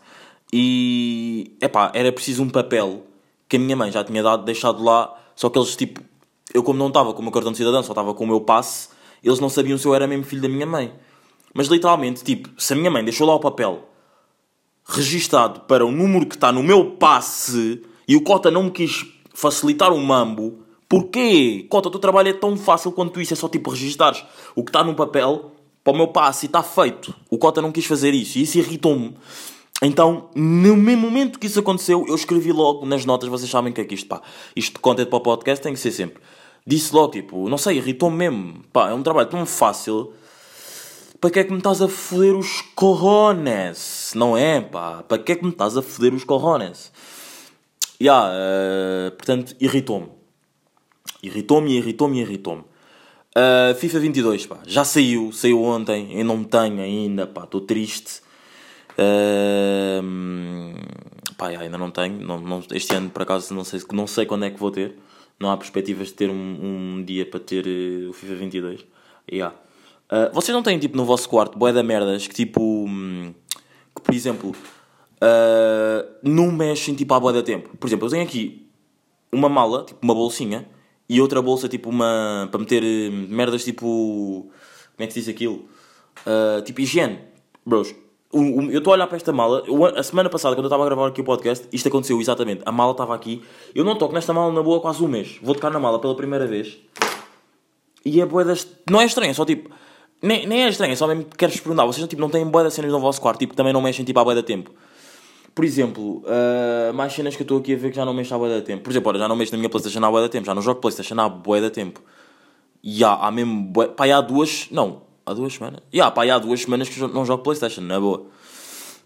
e. 0.54 1.58
Epá, 1.60 1.92
era 1.96 2.12
preciso 2.12 2.44
um 2.44 2.50
papel 2.50 3.04
que 3.50 3.56
a 3.56 3.60
minha 3.60 3.76
mãe 3.76 3.92
já 3.92 4.04
tinha 4.04 4.22
dado, 4.22 4.46
deixado 4.46 4.84
lá, 4.84 5.16
só 5.36 5.50
que 5.50 5.58
eles 5.58 5.76
tipo. 5.76 6.02
Eu, 6.54 6.64
como 6.64 6.78
não 6.80 6.88
estava 6.88 7.14
com 7.14 7.20
o 7.20 7.24
meu 7.24 7.32
cartão 7.32 7.52
de 7.52 7.58
cidadão, 7.58 7.84
só 7.84 7.92
estava 7.92 8.14
com 8.14 8.24
o 8.24 8.28
meu 8.28 8.42
passe, 8.42 8.90
eles 9.24 9.40
não 9.40 9.50
sabiam 9.50 9.78
se 9.78 9.86
eu 9.86 9.94
era 9.94 10.08
mesmo 10.08 10.24
filho 10.24 10.42
da 10.42 10.48
minha 10.48 10.66
mãe. 10.66 10.94
Mas 11.54 11.68
literalmente, 11.68 12.24
tipo, 12.24 12.50
se 12.58 12.74
a 12.74 12.76
minha 12.76 12.90
mãe 12.90 13.04
deixou 13.04 13.28
lá 13.28 13.36
o 13.36 13.40
papel 13.40 13.88
registado 14.88 15.62
para 15.62 15.86
o 15.86 15.92
número 15.92 16.26
que 16.26 16.36
está 16.36 16.52
no 16.52 16.64
meu 16.64 16.92
passe 16.92 17.82
e 18.08 18.16
o 18.16 18.22
Cota 18.22 18.50
não 18.50 18.64
me 18.64 18.72
quis 18.72 19.06
facilitar 19.34 19.92
o 19.92 20.00
mambo, 20.00 20.60
porquê? 20.88 21.66
Cota, 21.70 21.90
o 21.90 21.92
teu 21.92 22.00
trabalho 22.00 22.30
é 22.30 22.34
tão 22.34 22.56
fácil 22.56 22.92
quanto 22.92 23.20
isso, 23.20 23.34
é 23.34 23.36
só 23.36 23.50
tipo 23.50 23.70
registares 23.70 24.24
o 24.56 24.64
que 24.64 24.70
está 24.70 24.84
no 24.84 24.96
papel 24.96 25.52
para 25.84 25.94
o 25.94 25.98
meu 25.98 26.08
passe 26.08 26.46
e 26.46 26.48
está 26.48 26.64
feito. 26.64 27.14
O 27.30 27.38
Cota 27.38 27.62
não 27.62 27.72
quis 27.72 27.86
fazer 27.86 28.14
isso 28.14 28.38
e 28.38 28.44
isso 28.44 28.58
irritou-me. 28.58 29.16
Então, 29.82 30.30
no 30.34 30.76
mesmo 30.76 31.04
momento 31.04 31.38
que 31.38 31.46
isso 31.46 31.60
aconteceu, 31.60 32.04
eu 32.08 32.16
escrevi 32.16 32.52
logo 32.52 32.86
nas 32.86 33.06
notas, 33.06 33.30
vocês 33.30 33.50
sabem 33.50 33.72
que 33.72 33.82
é 33.82 33.86
que 33.86 33.94
isto, 33.94 34.08
pá. 34.08 34.22
Isto 34.56 34.80
content 34.80 35.08
para 35.08 35.18
o 35.18 35.22
podcast 35.22 35.62
tem 35.62 35.74
que 35.74 35.80
ser 35.80 35.92
sempre. 35.92 36.22
Disse 36.66 36.94
logo, 36.94 37.12
tipo, 37.12 37.48
não 37.48 37.58
sei, 37.58 37.78
irritou-me 37.78 38.18
mesmo. 38.18 38.64
Pá, 38.74 38.90
é 38.90 38.94
um 38.94 39.04
trabalho 39.04 39.30
tão 39.30 39.46
fácil. 39.46 40.14
Para 41.20 41.32
que 41.32 41.40
é 41.40 41.44
que 41.44 41.52
me 41.52 41.58
estás 41.58 41.82
a 41.82 41.88
foder 41.88 42.36
os 42.36 42.62
corrones? 42.76 44.12
Não 44.16 44.38
é, 44.38 44.62
pá? 44.62 45.04
Para 45.04 45.18
que 45.18 45.32
é 45.32 45.36
que 45.36 45.44
me 45.44 45.52
estás 45.52 45.76
a 45.76 45.82
foder 45.82 46.14
os 46.14 46.24
corrones? 46.24 46.92
Ya, 48.00 48.14
yeah, 48.14 48.34
uh, 49.08 49.12
portanto, 49.16 49.56
irritou-me. 49.60 50.10
Irritou-me, 51.24 51.76
irritou-me, 51.76 52.22
irritou-me. 52.22 52.64
Uh, 53.36 53.74
FIFA 53.76 54.00
22, 54.00 54.46
pá, 54.46 54.58
já 54.66 54.84
saiu, 54.84 55.32
saiu 55.32 55.62
ontem, 55.64 56.20
eu 56.20 56.26
não 56.26 56.44
tenho 56.44 56.82
ainda, 56.82 57.26
pá, 57.26 57.44
estou 57.44 57.62
triste. 57.62 58.22
Uh, 58.94 60.04
pá, 61.36 61.50
ainda 61.50 61.78
não 61.78 61.90
tenho. 61.90 62.20
Não, 62.20 62.40
não, 62.40 62.64
este 62.72 62.96
ano, 62.96 63.10
por 63.10 63.24
acaso, 63.24 63.54
não 63.54 63.64
sei, 63.64 63.82
não 63.92 64.06
sei 64.06 64.26
quando 64.26 64.46
é 64.46 64.52
que 64.52 64.60
vou 64.60 64.72
ter. 64.72 64.96
Não 65.40 65.52
há 65.52 65.58
perspectivas 65.58 66.08
de 66.08 66.14
ter 66.14 66.30
um, 66.30 66.96
um 66.96 67.04
dia 67.04 67.26
para 67.26 67.40
ter 67.40 67.66
uh, 67.66 68.10
o 68.10 68.14
FIFA 68.14 68.36
22. 68.36 68.86
Yeah. 69.32 69.56
Uh, 70.12 70.34
vocês 70.34 70.56
não 70.56 70.64
têm, 70.64 70.80
tipo, 70.80 70.96
no 70.96 71.04
vosso 71.04 71.28
quarto, 71.28 71.58
boé 71.58 71.74
da 71.74 71.84
merdas 71.84 72.28
que, 72.28 72.34
tipo, 72.34 72.62
hum, 72.62 73.34
que, 73.96 74.02
por 74.02 74.14
exemplo, 74.14 74.52
uh, 74.52 76.18
não 76.24 76.52
mexem, 76.52 76.96
tipo, 76.96 77.14
à 77.14 77.20
boé 77.20 77.34
da 77.34 77.44
tempo. 77.44 77.76
Por 77.78 77.88
exemplo, 77.88 78.08
eu 78.08 78.12
tenho 78.12 78.24
aqui 78.24 78.70
uma 79.32 79.50
mala, 79.50 79.84
tipo, 79.84 80.00
uma 80.02 80.16
bolsinha, 80.16 80.68
e 81.10 81.22
outra 81.22 81.42
bolsa, 81.42 81.68
tipo, 81.68 81.90
uma. 81.90 82.48
para 82.50 82.60
meter 82.60 82.84
hum, 82.84 83.28
merdas, 83.30 83.64
tipo. 83.64 84.50
como 84.96 85.00
é 85.00 85.08
que 85.08 85.14
se 85.14 85.20
diz 85.20 85.30
aquilo? 85.30 85.66
Uh, 86.26 86.62
tipo, 86.64 86.82
higiene. 86.82 87.20
Bros, 87.66 87.94
eu 88.34 88.78
estou 88.78 88.92
a 88.92 88.96
olhar 88.96 89.08
para 89.08 89.18
esta 89.18 89.32
mala. 89.32 89.64
A 89.96 90.04
semana 90.04 90.30
passada, 90.30 90.56
quando 90.56 90.66
eu 90.66 90.68
estava 90.68 90.84
a 90.84 90.86
gravar 90.86 91.08
aqui 91.08 91.22
o 91.22 91.24
podcast, 91.24 91.68
isto 91.72 91.88
aconteceu 91.88 92.20
exatamente. 92.20 92.62
A 92.66 92.72
mala 92.72 92.92
estava 92.92 93.16
aqui. 93.16 93.42
Eu 93.74 93.84
não 93.84 93.98
toco 93.98 94.14
nesta 94.14 94.34
mala 94.34 94.52
na 94.52 94.62
boa 94.62 94.80
quase 94.82 95.04
um 95.04 95.08
mês. 95.08 95.38
Vou 95.42 95.56
tocar 95.56 95.70
na 95.70 95.80
mala 95.80 96.00
pela 96.00 96.16
primeira 96.16 96.46
vez. 96.46 96.78
E 98.06 98.22
é 98.22 98.26
boedas. 98.26 98.68
Não 98.90 99.02
é 99.02 99.06
estranho, 99.06 99.32
é 99.32 99.34
só 99.34 99.46
tipo. 99.46 99.70
Nem, 100.22 100.48
nem 100.48 100.64
é 100.64 100.70
estranho, 100.70 100.94
é 100.94 100.96
só 100.96 101.08
mesmo 101.08 101.26
que 101.26 101.38
quero-vos 101.38 101.62
perguntar. 101.62 101.86
Vocês 101.86 102.08
tipo, 102.08 102.22
não 102.22 102.30
têm 102.30 102.46
boedas 102.46 102.74
cenas 102.74 102.92
no 102.92 103.00
vosso 103.00 103.22
quarto, 103.22 103.40
tipo, 103.40 103.56
também 103.56 103.72
não 103.72 103.82
mexem 103.82 104.04
tipo, 104.04 104.20
à 104.20 104.24
boeda 104.24 104.42
tempo. 104.42 104.72
Por 105.54 105.66
exemplo, 105.66 106.24
uh, 106.26 106.94
mais 106.94 107.14
cenas 107.14 107.36
que 107.36 107.42
eu 107.42 107.44
estou 107.44 107.58
aqui 107.58 107.74
a 107.74 107.78
ver 107.78 107.90
que 107.90 107.96
já 107.96 108.06
não 108.06 108.14
mexo 108.14 108.34
à 108.34 108.38
boeda 108.38 108.62
tempo. 108.62 108.84
Por 108.84 108.92
exemplo, 108.92 109.10
olha, 109.10 109.20
já 109.20 109.28
não 109.28 109.36
mexo 109.36 109.52
na 109.54 109.58
minha 109.58 109.70
Playstation 109.70 110.06
à 110.06 110.12
boeda 110.12 110.30
tempo. 110.30 110.46
Já 110.46 110.54
não 110.54 110.62
jogo 110.62 110.80
Playstation 110.80 111.20
à 111.20 111.28
boeda 111.28 111.72
tempo. 111.72 112.00
E 112.84 113.04
há, 113.04 113.14
há 113.14 113.32
mesmo. 113.32 113.64
Bué... 113.64 113.88
Pá, 113.88 114.06
há 114.06 114.22
duas. 114.22 114.68
Não, 114.70 115.02
há 115.26 115.34
duas 115.34 115.54
semanas. 115.54 115.82
E 115.92 116.00
há, 116.00 116.12
pá, 116.12 116.32
há 116.32 116.38
duas 116.38 116.62
semanas 116.62 116.88
que 116.90 117.00
não 117.00 117.26
jogo 117.26 117.42
Playstation, 117.42 117.82
na 117.82 118.00
boa. 118.00 118.28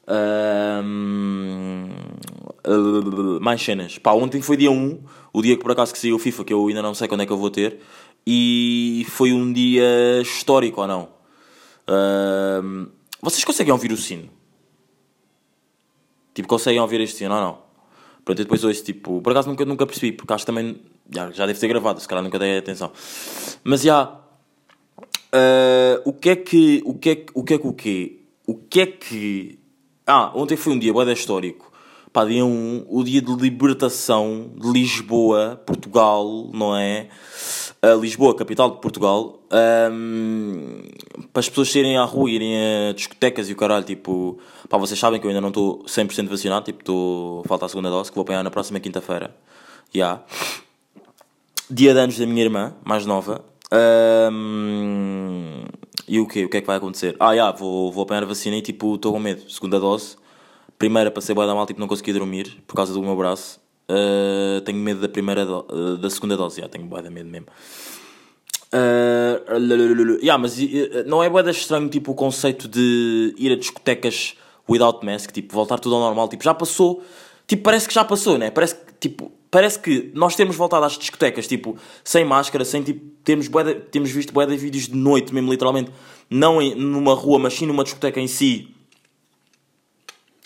Uh, 0.07 0.83
mais 3.39 3.61
cenas. 3.61 3.97
Pá, 3.97 4.11
ontem 4.11 4.41
foi 4.41 4.57
dia 4.57 4.71
1, 4.71 4.99
o 5.31 5.41
dia 5.41 5.55
que 5.55 5.63
por 5.63 5.71
acaso 5.71 5.93
que 5.93 5.99
saiu 5.99 6.17
o 6.17 6.19
FIFA, 6.19 6.43
que 6.43 6.51
eu 6.51 6.67
ainda 6.67 6.81
não 6.81 6.93
sei 6.93 7.07
quando 7.07 7.21
é 7.21 7.25
que 7.25 7.31
eu 7.31 7.37
vou 7.37 7.49
ter. 7.49 7.79
E 8.25 9.05
foi 9.09 9.33
um 9.33 9.51
dia 9.51 10.21
histórico 10.21 10.81
ou 10.81 10.87
não? 10.87 11.09
Uh, 11.87 12.89
vocês 13.21 13.43
conseguem 13.43 13.71
ouvir 13.71 13.91
o 13.91 13.97
sino? 13.97 14.29
Tipo, 16.33 16.47
conseguem 16.47 16.79
ouvir 16.79 17.01
este 17.01 17.17
sino 17.17 17.35
ou 17.35 17.41
não? 17.41 17.57
Pronto, 18.23 18.39
e 18.39 18.43
depois 18.43 18.63
ouço, 18.63 18.83
tipo, 18.83 19.21
por 19.21 19.31
acaso 19.31 19.49
nunca, 19.49 19.65
nunca 19.65 19.85
percebi, 19.85 20.11
porque 20.11 20.31
acho 20.31 20.45
também 20.45 20.79
já, 21.09 21.31
já 21.31 21.45
deve 21.45 21.59
ter 21.59 21.67
gravado, 21.67 21.99
se 21.99 22.07
calhar 22.07 22.23
nunca 22.23 22.37
dei 22.37 22.57
atenção. 22.57 22.91
Mas 23.63 23.81
já, 23.81 24.05
uh, 24.05 26.01
o 26.05 26.13
que 26.13 26.29
é 26.29 26.35
que, 26.35 26.81
o 26.85 26.93
que 26.93 27.09
é 27.09 27.15
que, 27.15 27.31
o 27.33 27.43
que 27.43 27.53
é 27.53 27.57
que 27.57 27.67
o 27.67 27.73
quê? 27.73 28.17
O 28.45 28.55
que 28.55 28.81
é 28.81 28.85
que 28.85 29.61
ah, 30.05 30.31
ontem 30.35 30.57
foi 30.57 30.73
um 30.73 30.79
dia 30.79 30.93
bem 30.93 31.13
histórico. 31.13 31.71
Pá, 32.11 32.25
dia 32.25 32.43
1, 32.43 32.85
o 32.89 33.03
dia 33.03 33.21
de 33.21 33.33
libertação 33.33 34.51
de 34.57 34.69
Lisboa, 34.69 35.61
Portugal, 35.65 36.49
não 36.53 36.75
é? 36.75 37.07
Uh, 37.83 37.99
Lisboa, 37.99 38.35
capital 38.35 38.69
de 38.69 38.79
Portugal. 38.79 39.39
Um, 39.91 40.83
para 41.33 41.39
as 41.39 41.49
pessoas 41.49 41.71
saírem 41.71 41.97
à 41.97 42.03
rua, 42.03 42.29
irem 42.29 42.53
a 42.55 42.93
discotecas 42.93 43.49
e 43.49 43.53
o 43.53 43.55
caralho, 43.55 43.83
tipo... 43.83 44.37
Pá, 44.69 44.77
vocês 44.77 44.99
sabem 44.99 45.19
que 45.19 45.25
eu 45.25 45.29
ainda 45.29 45.41
não 45.41 45.47
estou 45.47 45.83
100% 45.85 46.27
vacinado, 46.27 46.65
tipo, 46.65 46.81
estou... 46.81 47.43
Falta 47.45 47.65
a 47.65 47.69
segunda 47.69 47.89
dose, 47.89 48.11
que 48.11 48.15
vou 48.15 48.21
apanhar 48.21 48.43
na 48.43 48.51
próxima 48.51 48.79
quinta-feira. 48.79 49.35
Já. 49.91 49.95
Yeah. 49.95 50.23
Dia 51.71 51.93
de 51.93 51.99
anos 51.99 52.17
da 52.19 52.25
minha 52.27 52.43
irmã, 52.43 52.75
mais 52.83 53.05
nova. 53.05 53.43
Um, 54.29 55.63
e 56.05 56.19
o 56.19 56.27
quê? 56.27 56.43
O 56.43 56.49
que 56.49 56.57
é 56.57 56.61
que 56.61 56.67
vai 56.67 56.75
acontecer? 56.75 57.15
Ah, 57.19 57.27
já, 57.27 57.31
yeah, 57.31 57.57
vou, 57.57 57.91
vou 57.91 58.03
apanhar 58.03 58.23
a 58.23 58.25
vacina 58.25 58.57
e 58.57 58.61
tipo, 58.61 58.95
estou 58.95 59.13
com 59.13 59.19
medo. 59.19 59.49
Segunda 59.49 59.79
dose. 59.79 60.17
Primeira 60.77 61.09
passei 61.09 61.33
boa 61.33 61.47
da 61.47 61.55
mal, 61.55 61.65
tipo, 61.65 61.79
não 61.79 61.87
consegui 61.87 62.11
dormir 62.11 62.61
por 62.67 62.75
causa 62.75 62.93
do 62.93 63.01
meu 63.01 63.15
braço. 63.15 63.60
Uh, 63.91 64.61
tenho 64.61 64.77
medo 64.77 65.01
da 65.01 65.09
primeira 65.09 65.45
do... 65.45 65.65
uh, 65.69 65.97
da 65.97 66.09
segunda 66.09 66.37
dose, 66.37 66.61
já, 66.61 66.69
tenho 66.69 66.85
boa 66.85 67.01
medo 67.01 67.29
mesmo. 67.29 67.47
Uh, 68.73 70.17
yeah, 70.21 70.37
mas 70.37 70.55
não 71.05 71.21
é 71.21 71.29
boa 71.29 71.49
estranho 71.49 71.89
tipo, 71.89 72.13
o 72.13 72.15
conceito 72.15 72.69
de 72.69 73.35
ir 73.37 73.51
a 73.51 73.57
discotecas 73.57 74.35
without 74.69 75.05
mask, 75.05 75.31
tipo, 75.31 75.53
voltar 75.53 75.77
tudo 75.77 75.95
ao 75.95 76.01
normal, 76.01 76.29
tipo, 76.29 76.41
já 76.41 76.53
passou, 76.53 77.03
tipo, 77.45 77.63
parece 77.63 77.85
que 77.85 77.93
já 77.93 78.05
passou, 78.05 78.37
né? 78.37 78.49
Parece 78.49 78.77
tipo, 78.97 79.29
parece 79.49 79.77
que 79.77 80.09
nós 80.13 80.35
temos 80.35 80.55
voltado 80.55 80.85
às 80.85 80.97
discotecas, 80.97 81.45
tipo, 81.45 81.75
sem 82.01 82.23
máscara, 82.23 82.63
sem 82.63 82.81
tipo, 82.81 83.05
temos, 83.25 83.49
bué 83.49 83.73
temos 83.73 84.09
visto 84.09 84.31
de 84.31 84.57
vídeos 84.57 84.87
de 84.87 84.95
noite, 84.95 85.33
mesmo 85.33 85.51
literalmente, 85.51 85.91
não 86.29 86.61
em, 86.61 86.73
numa 86.75 87.13
rua, 87.13 87.39
mas 87.39 87.55
sim 87.55 87.65
numa 87.65 87.83
discoteca 87.83 88.21
em 88.21 88.27
si. 88.27 88.69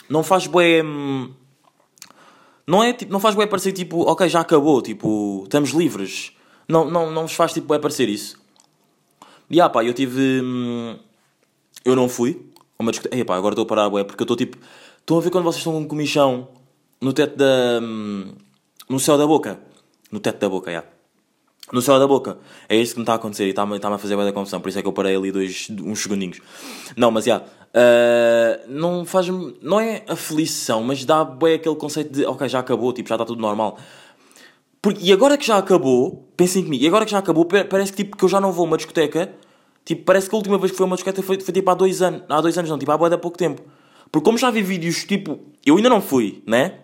Não 0.09 0.23
faz 0.23 0.47
bué. 0.47 0.81
Hum, 0.83 1.31
não 2.67 2.83
é 2.83 2.93
tipo, 2.93 3.11
não 3.11 3.19
faz 3.19 3.35
bué 3.35 3.45
parecer 3.45 3.71
tipo, 3.71 4.01
ok, 4.01 4.27
já 4.27 4.41
acabou, 4.41 4.81
tipo, 4.81 5.43
estamos 5.43 5.71
livres. 5.71 6.31
Não, 6.67 6.89
não, 6.89 7.11
não 7.11 7.23
vos 7.23 7.33
faz 7.33 7.53
tipo 7.53 7.67
bué 7.67 7.79
parecer 7.79 8.09
isso. 8.09 8.39
E 9.49 9.61
ah 9.61 9.69
pá, 9.69 9.83
eu 9.83 9.93
tive. 9.93 10.41
Hum, 10.41 10.97
eu 11.83 11.95
não 11.95 12.09
fui 12.09 12.51
a 12.79 12.83
uma. 12.83 12.91
Ei 13.11 13.23
pá, 13.23 13.35
agora 13.35 13.53
estou 13.53 13.63
a 13.63 13.67
parar 13.67 13.89
bué, 13.89 14.03
porque 14.03 14.21
eu 14.21 14.25
estou 14.25 14.35
tipo. 14.35 14.57
Estão 14.99 15.17
a 15.17 15.21
ver 15.21 15.29
quando 15.29 15.43
vocês 15.43 15.59
estão 15.59 15.73
com 15.73 15.87
comichão 15.87 16.47
no 16.99 17.13
teto 17.13 17.37
da. 17.37 17.79
Hum, 17.81 18.33
no 18.89 18.99
céu 18.99 19.17
da 19.17 19.27
boca. 19.27 19.59
No 20.11 20.19
teto 20.19 20.39
da 20.39 20.49
boca, 20.49 20.71
já. 20.71 20.79
Yeah. 20.79 20.94
No 21.71 21.81
céu 21.81 21.97
da 21.99 22.07
boca. 22.07 22.37
É 22.69 22.75
isso 22.75 22.93
que 22.93 22.99
me 22.99 23.03
está 23.03 23.13
a 23.13 23.15
acontecer 23.15 23.45
e 23.45 23.49
está-me 23.49 23.75
está 23.75 23.93
a 23.93 23.97
fazer 23.97 24.15
bem 24.15 24.25
da 24.25 24.31
confusão. 24.31 24.61
Por 24.61 24.69
isso 24.69 24.79
é 24.79 24.81
que 24.81 24.87
eu 24.87 24.93
parei 24.93 25.15
ali 25.15 25.31
dois, 25.31 25.67
uns 25.81 25.99
segundinhos. 25.99 26.39
Não, 26.95 27.09
mas 27.09 27.25
já. 27.25 27.35
Yeah, 27.35 27.45
uh, 27.75 28.71
não 28.71 29.05
faz 29.05 29.27
Não 29.61 29.79
é 29.79 30.03
aflição, 30.07 30.83
mas 30.83 31.03
dá 31.05 31.23
bem 31.23 31.55
aquele 31.55 31.75
conceito 31.75 32.11
de 32.13 32.25
ok, 32.25 32.47
já 32.47 32.59
acabou, 32.59 32.93
tipo, 32.93 33.09
já 33.09 33.15
está 33.15 33.25
tudo 33.25 33.41
normal. 33.41 33.79
Porque, 34.81 35.03
e 35.03 35.11
agora 35.11 35.37
que 35.37 35.47
já 35.47 35.57
acabou, 35.57 36.29
pensem 36.37 36.63
comigo, 36.63 36.83
e 36.83 36.87
agora 36.87 37.05
que 37.05 37.11
já 37.11 37.17
acabou, 37.17 37.45
parece 37.45 37.91
que, 37.91 38.03
tipo, 38.03 38.15
que 38.15 38.23
eu 38.23 38.29
já 38.29 38.39
não 38.39 38.51
vou 38.51 38.65
a 38.65 38.67
uma 38.67 38.77
discoteca. 38.77 39.33
Tipo, 39.83 40.03
parece 40.03 40.29
que 40.29 40.35
a 40.35 40.37
última 40.37 40.57
vez 40.57 40.71
que 40.71 40.77
foi 40.77 40.83
a 40.83 40.87
uma 40.87 40.95
discoteca 40.95 41.25
foi, 41.25 41.39
foi 41.39 41.53
tipo 41.53 41.69
há 41.69 41.73
dois 41.73 42.01
anos. 42.01 42.21
Há 42.29 42.41
dois 42.41 42.57
anos 42.57 42.69
não, 42.69 42.77
tipo, 42.77 42.91
há 42.91 42.97
boa 42.97 43.17
pouco 43.17 43.37
tempo. 43.37 43.63
Porque 44.11 44.23
como 44.23 44.37
já 44.37 44.51
vi 44.51 44.61
vídeos, 44.61 45.03
tipo, 45.03 45.39
eu 45.65 45.75
ainda 45.75 45.89
não 45.89 46.01
fui, 46.01 46.43
né? 46.45 46.79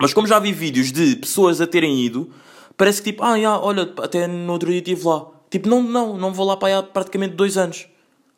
Mas 0.00 0.14
como 0.14 0.26
já 0.26 0.38
vi 0.38 0.52
vídeos 0.52 0.92
de 0.92 1.16
pessoas 1.16 1.60
a 1.60 1.66
terem 1.66 2.00
ido, 2.00 2.30
parece 2.76 3.02
que 3.02 3.12
tipo, 3.12 3.22
ah, 3.22 3.38
já, 3.38 3.58
olha, 3.58 3.92
até 4.02 4.26
no 4.26 4.52
outro 4.52 4.70
dia 4.70 4.78
estive 4.78 5.06
lá. 5.06 5.26
Tipo, 5.50 5.68
não, 5.68 5.82
não, 5.82 6.16
não 6.16 6.32
vou 6.32 6.46
lá 6.46 6.56
para 6.56 6.78
há 6.78 6.82
praticamente 6.82 7.34
dois 7.34 7.56
anos. 7.56 7.86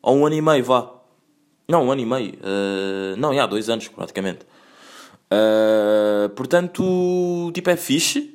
Ou 0.03 0.17
um 0.17 0.27
ano 0.27 0.37
e 0.37 0.43
meio, 0.43 0.65
vá. 0.65 0.91
Não, 1.69 1.87
um 1.87 1.93
ano 1.93 2.01
e 2.01 2.07
meio. 2.07 2.35
Uh, 2.35 3.17
não, 3.17 3.35
já, 3.35 3.47
dois 3.47 3.69
anos 3.69 3.89
praticamente. 3.89 4.41
Uh, 5.33 6.29
portanto, 6.31 7.51
tipo, 7.53 7.71
é 7.71 7.77
fixe. 7.77 8.35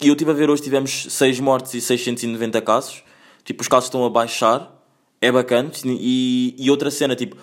E 0.00 0.08
eu 0.08 0.12
estive 0.12 0.30
a 0.30 0.34
ver 0.34 0.48
hoje, 0.48 0.62
tivemos 0.62 1.06
6 1.10 1.40
mortes 1.40 1.74
e 1.74 1.80
690 1.80 2.60
casos. 2.62 3.02
Tipo, 3.44 3.62
os 3.62 3.68
casos 3.68 3.86
estão 3.86 4.04
a 4.04 4.10
baixar. 4.10 4.74
É 5.20 5.32
bacana. 5.32 5.70
E, 5.84 6.54
e 6.56 6.70
outra 6.70 6.90
cena, 6.90 7.16
tipo, 7.16 7.36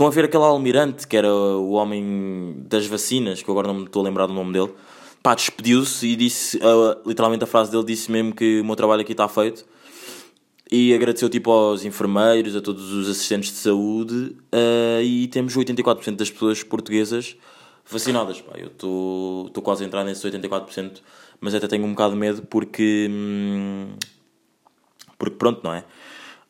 Estão 0.00 0.08
a 0.08 0.10
ver 0.12 0.24
aquele 0.24 0.44
almirante 0.44 1.06
que 1.06 1.14
era 1.14 1.30
o 1.30 1.72
homem 1.72 2.54
das 2.66 2.86
vacinas, 2.86 3.42
que 3.42 3.50
eu 3.50 3.52
agora 3.52 3.68
não 3.68 3.80
me 3.80 3.84
estou 3.84 4.00
a 4.00 4.04
lembrar 4.06 4.24
do 4.24 4.32
nome 4.32 4.50
dele. 4.50 4.72
Pá, 5.22 5.34
despediu-se 5.34 6.06
e 6.06 6.16
disse, 6.16 6.56
uh, 6.58 7.06
literalmente 7.06 7.44
a 7.44 7.46
frase 7.46 7.70
dele 7.70 7.84
disse 7.84 8.10
mesmo 8.10 8.34
que 8.34 8.60
o 8.60 8.64
meu 8.64 8.74
trabalho 8.74 9.02
aqui 9.02 9.12
está 9.12 9.28
feito. 9.28 9.66
E 10.72 10.94
agradeceu 10.94 11.28
tipo 11.28 11.50
aos 11.50 11.84
enfermeiros, 11.84 12.56
a 12.56 12.60
todos 12.60 12.92
os 12.92 13.08
assistentes 13.08 13.50
de 13.50 13.56
saúde. 13.56 14.36
Uh, 14.54 15.02
e 15.02 15.28
temos 15.28 15.54
84% 15.54 16.16
das 16.16 16.30
pessoas 16.30 16.62
portuguesas 16.62 17.36
vacinadas. 17.84 18.40
Pá, 18.40 18.52
eu 18.56 18.68
estou 18.68 19.62
quase 19.62 19.84
a 19.84 19.86
entrar 19.86 20.04
nesses 20.04 20.24
84%, 20.24 21.02
mas 21.40 21.54
até 21.54 21.66
tenho 21.66 21.84
um 21.84 21.90
bocado 21.90 22.14
de 22.14 22.18
medo 22.18 22.42
porque. 22.42 23.08
Hum, 23.10 23.94
porque 25.18 25.36
pronto, 25.36 25.60
não 25.62 25.74
é? 25.74 25.84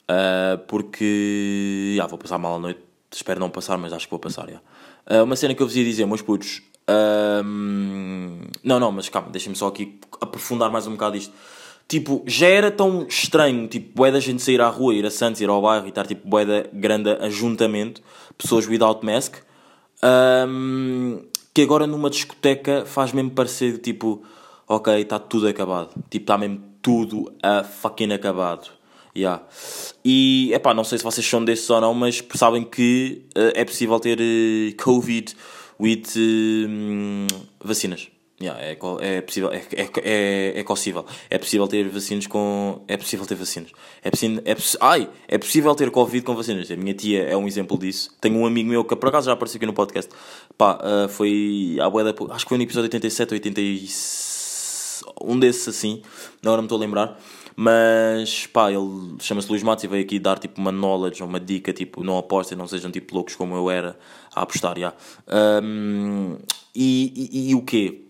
Uh, 0.09 0.59
porque. 0.69 1.99
Ah, 2.01 2.07
vou 2.07 2.19
passar 2.19 2.39
mal 2.39 2.57
a 2.57 2.59
noite 2.61 2.90
espero 3.17 3.41
não 3.41 3.51
passar, 3.51 3.77
mas 3.79 3.93
acho 3.93 4.07
que 4.07 4.11
vou 4.11 4.21
passar, 4.21 4.49
já. 4.49 4.61
Ah, 5.07 5.23
uma 5.23 5.37
cena 5.37 5.55
que 5.55 5.63
eu 5.63 5.67
vos 5.67 5.77
ia 5.77 5.85
dizer, 5.85 6.07
meus 6.07 6.23
putos. 6.23 6.63
não, 8.63 8.81
não, 8.81 8.93
mas 8.93 9.09
calma, 9.09 9.31
deixem-me 9.31 9.57
só 9.57 9.69
aqui 9.69 9.99
aprofundar 10.21 10.71
mais 10.71 10.87
um 10.87 10.93
bocado 10.93 11.17
isto. 11.17 11.33
Tipo, 11.89 12.23
já 12.25 12.47
era 12.47 12.71
tão 12.71 13.05
estranho, 13.09 13.67
tipo, 13.67 13.97
bué 13.97 14.13
da 14.13 14.21
gente 14.21 14.41
sair 14.41 14.61
à 14.61 14.69
rua, 14.69 14.95
ir 14.95 15.05
a 15.05 15.11
Santos, 15.11 15.41
ir 15.41 15.49
ao 15.49 15.61
bairro 15.61 15.87
e 15.87 15.89
estar, 15.89 16.07
tipo, 16.07 16.29
bué 16.29 16.45
da 16.45 16.63
grande 16.73 17.11
ajuntamento, 17.11 18.01
pessoas 18.39 18.69
without 18.69 19.05
mask, 19.05 19.39
ahm, 20.01 21.19
que 21.53 21.63
agora 21.63 21.89
numa 21.89 22.09
discoteca 22.09 22.85
faz 22.87 23.13
mesmo 23.13 23.33
parecer, 23.33 23.79
tipo, 23.79 24.23
ok, 24.69 25.01
está 25.01 25.19
tudo 25.19 25.49
acabado. 25.49 25.93
Tipo, 26.09 26.23
está 26.23 26.39
mesmo 26.39 26.61
tudo 26.81 27.33
a 27.43 27.65
fucking 27.65 28.13
acabado. 28.13 28.71
Yeah. 29.17 29.43
E, 30.05 30.53
epá, 30.55 30.73
não 30.73 30.85
sei 30.85 30.99
se 30.99 31.05
vocês 31.05 31.27
são 31.27 31.45
desses 31.45 31.69
ou 31.69 31.81
não, 31.81 31.93
mas 31.95 32.23
sabem 32.35 32.65
que 32.65 33.23
eh, 33.35 33.53
é 33.57 33.65
possível 33.65 33.99
ter 33.99 34.19
eh, 34.21 34.73
Covid 34.83 35.35
with 35.81 36.05
hum, 36.17 37.27
vacinas. 37.63 38.09
Yeah, 38.43 38.59
é, 38.59 38.79
é 39.01 39.21
possível, 39.21 39.51
é, 39.53 39.63
é, 39.77 39.91
é, 40.03 40.61
é 40.61 40.65
possível. 40.65 41.05
É 41.29 41.37
possível 41.37 41.69
ter 41.69 41.87
vacinas 41.91 42.27
com. 42.27 42.83
É 42.89 42.97
possível 42.97 43.27
ter 43.27 43.35
vacinas. 43.35 43.71
É 44.03 44.11
possível, 44.11 44.43
é, 44.47 44.57
ai, 44.81 45.11
é 45.29 45.37
possível 45.37 45.75
ter 45.75 45.91
Covid 45.91 46.25
com 46.25 46.35
vacinas. 46.35 46.71
A 46.71 46.77
minha 46.77 46.95
tia 46.95 47.25
é 47.25 47.37
um 47.37 47.47
exemplo 47.47 47.79
disso. 47.79 48.17
Tenho 48.19 48.37
um 48.39 48.47
amigo 48.47 48.71
meu 48.71 48.83
que 48.83 48.97
por 48.97 49.11
acaso 49.11 49.27
já 49.27 49.33
apareceu 49.35 49.59
aqui 49.59 49.67
no 49.67 49.75
podcast. 49.75 50.11
Pá, 50.57 50.79
ah, 50.81 51.09
foi. 51.11 51.77
À 51.83 51.91
bué 51.91 52.03
da- 52.03 52.15
acho 52.35 52.47
que 52.47 52.49
foi 52.49 52.57
no 52.57 52.65
episódio 52.65 52.87
87 52.87 53.33
ou 53.33 53.37
86. 53.37 54.40
Um 55.21 55.39
desses 55.39 55.69
assim. 55.69 56.03
Agora 56.43 56.57
não 56.57 56.63
me 56.63 56.67
estou 56.67 56.79
a 56.79 56.81
lembrar. 56.81 57.21
Mas 57.57 58.47
pá, 58.47 58.71
ele 58.71 59.17
chama-se 59.19 59.49
Luís 59.51 59.63
Matos 59.63 59.85
e 59.85 59.87
veio 59.87 60.03
aqui 60.03 60.19
dar 60.19 60.39
tipo 60.39 60.61
uma 60.61 60.73
knowledge, 60.73 61.23
uma 61.23 61.39
dica, 61.39 61.73
tipo, 61.73 62.03
não 62.03 62.17
apostem, 62.17 62.57
não 62.57 62.67
sejam 62.67 62.91
tipo 62.91 63.15
loucos 63.15 63.37
como 63.37 63.55
eu 63.55 63.71
era 63.71 63.99
a 64.35 64.43
apostar, 64.43 64.79
já. 64.79 64.95
Hum, 65.63 66.39
e, 66.75 67.29
e, 67.33 67.51
e 67.51 67.55
o 67.55 67.63
quê? 67.63 68.03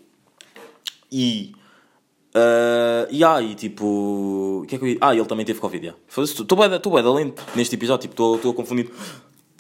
E. 1.11 1.52
Uh, 2.32 3.11
e 3.11 3.25
aí, 3.25 3.54
tipo. 3.56 4.61
O 4.62 4.66
que 4.68 4.76
é 4.76 4.78
que 4.78 4.85
eu. 4.85 4.99
Ah, 5.00 5.14
ele 5.14 5.25
também 5.25 5.44
teve 5.44 5.59
Covid, 5.59 5.87
já. 5.87 6.23
Estou 6.23 6.56
bem, 6.56 6.68
bem 6.68 7.14
lento 7.14 7.42
neste 7.56 7.75
episódio, 7.75 8.09
tipo, 8.09 8.37
estou 8.37 8.52
a 8.52 8.54
confundir. 8.54 8.88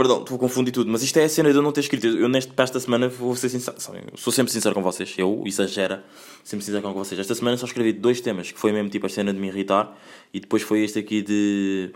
Perdão, 0.00 0.20
estou 0.20 0.36
a 0.36 0.38
confundir 0.38 0.72
tudo, 0.72 0.90
mas 0.90 1.02
isto 1.02 1.18
é 1.18 1.24
a 1.24 1.28
cena 1.28 1.50
de 1.50 1.58
eu 1.58 1.60
não 1.60 1.72
ter 1.72 1.80
escrito. 1.80 2.06
Eu, 2.06 2.26
neste, 2.26 2.50
para 2.54 2.62
esta 2.62 2.80
semana, 2.80 3.06
vou 3.06 3.36
ser 3.36 3.50
sincero, 3.50 3.78
sabem, 3.78 4.00
eu 4.10 4.16
sou 4.16 4.32
sempre 4.32 4.50
sincero 4.50 4.74
com 4.74 4.82
vocês. 4.82 5.14
Eu, 5.18 5.42
exagera, 5.44 6.02
sempre 6.42 6.64
sincero 6.64 6.82
com 6.82 6.94
vocês. 6.94 7.20
Esta 7.20 7.34
semana 7.34 7.58
só 7.58 7.66
escrevi 7.66 7.92
dois 7.92 8.18
temas, 8.18 8.50
que 8.50 8.58
foi 8.58 8.72
mesmo 8.72 8.88
tipo 8.88 9.04
a 9.04 9.10
cena 9.10 9.30
de 9.30 9.38
me 9.38 9.48
irritar, 9.48 9.94
e 10.32 10.40
depois 10.40 10.62
foi 10.62 10.80
este 10.84 11.00
aqui 11.00 11.20
de. 11.20 11.90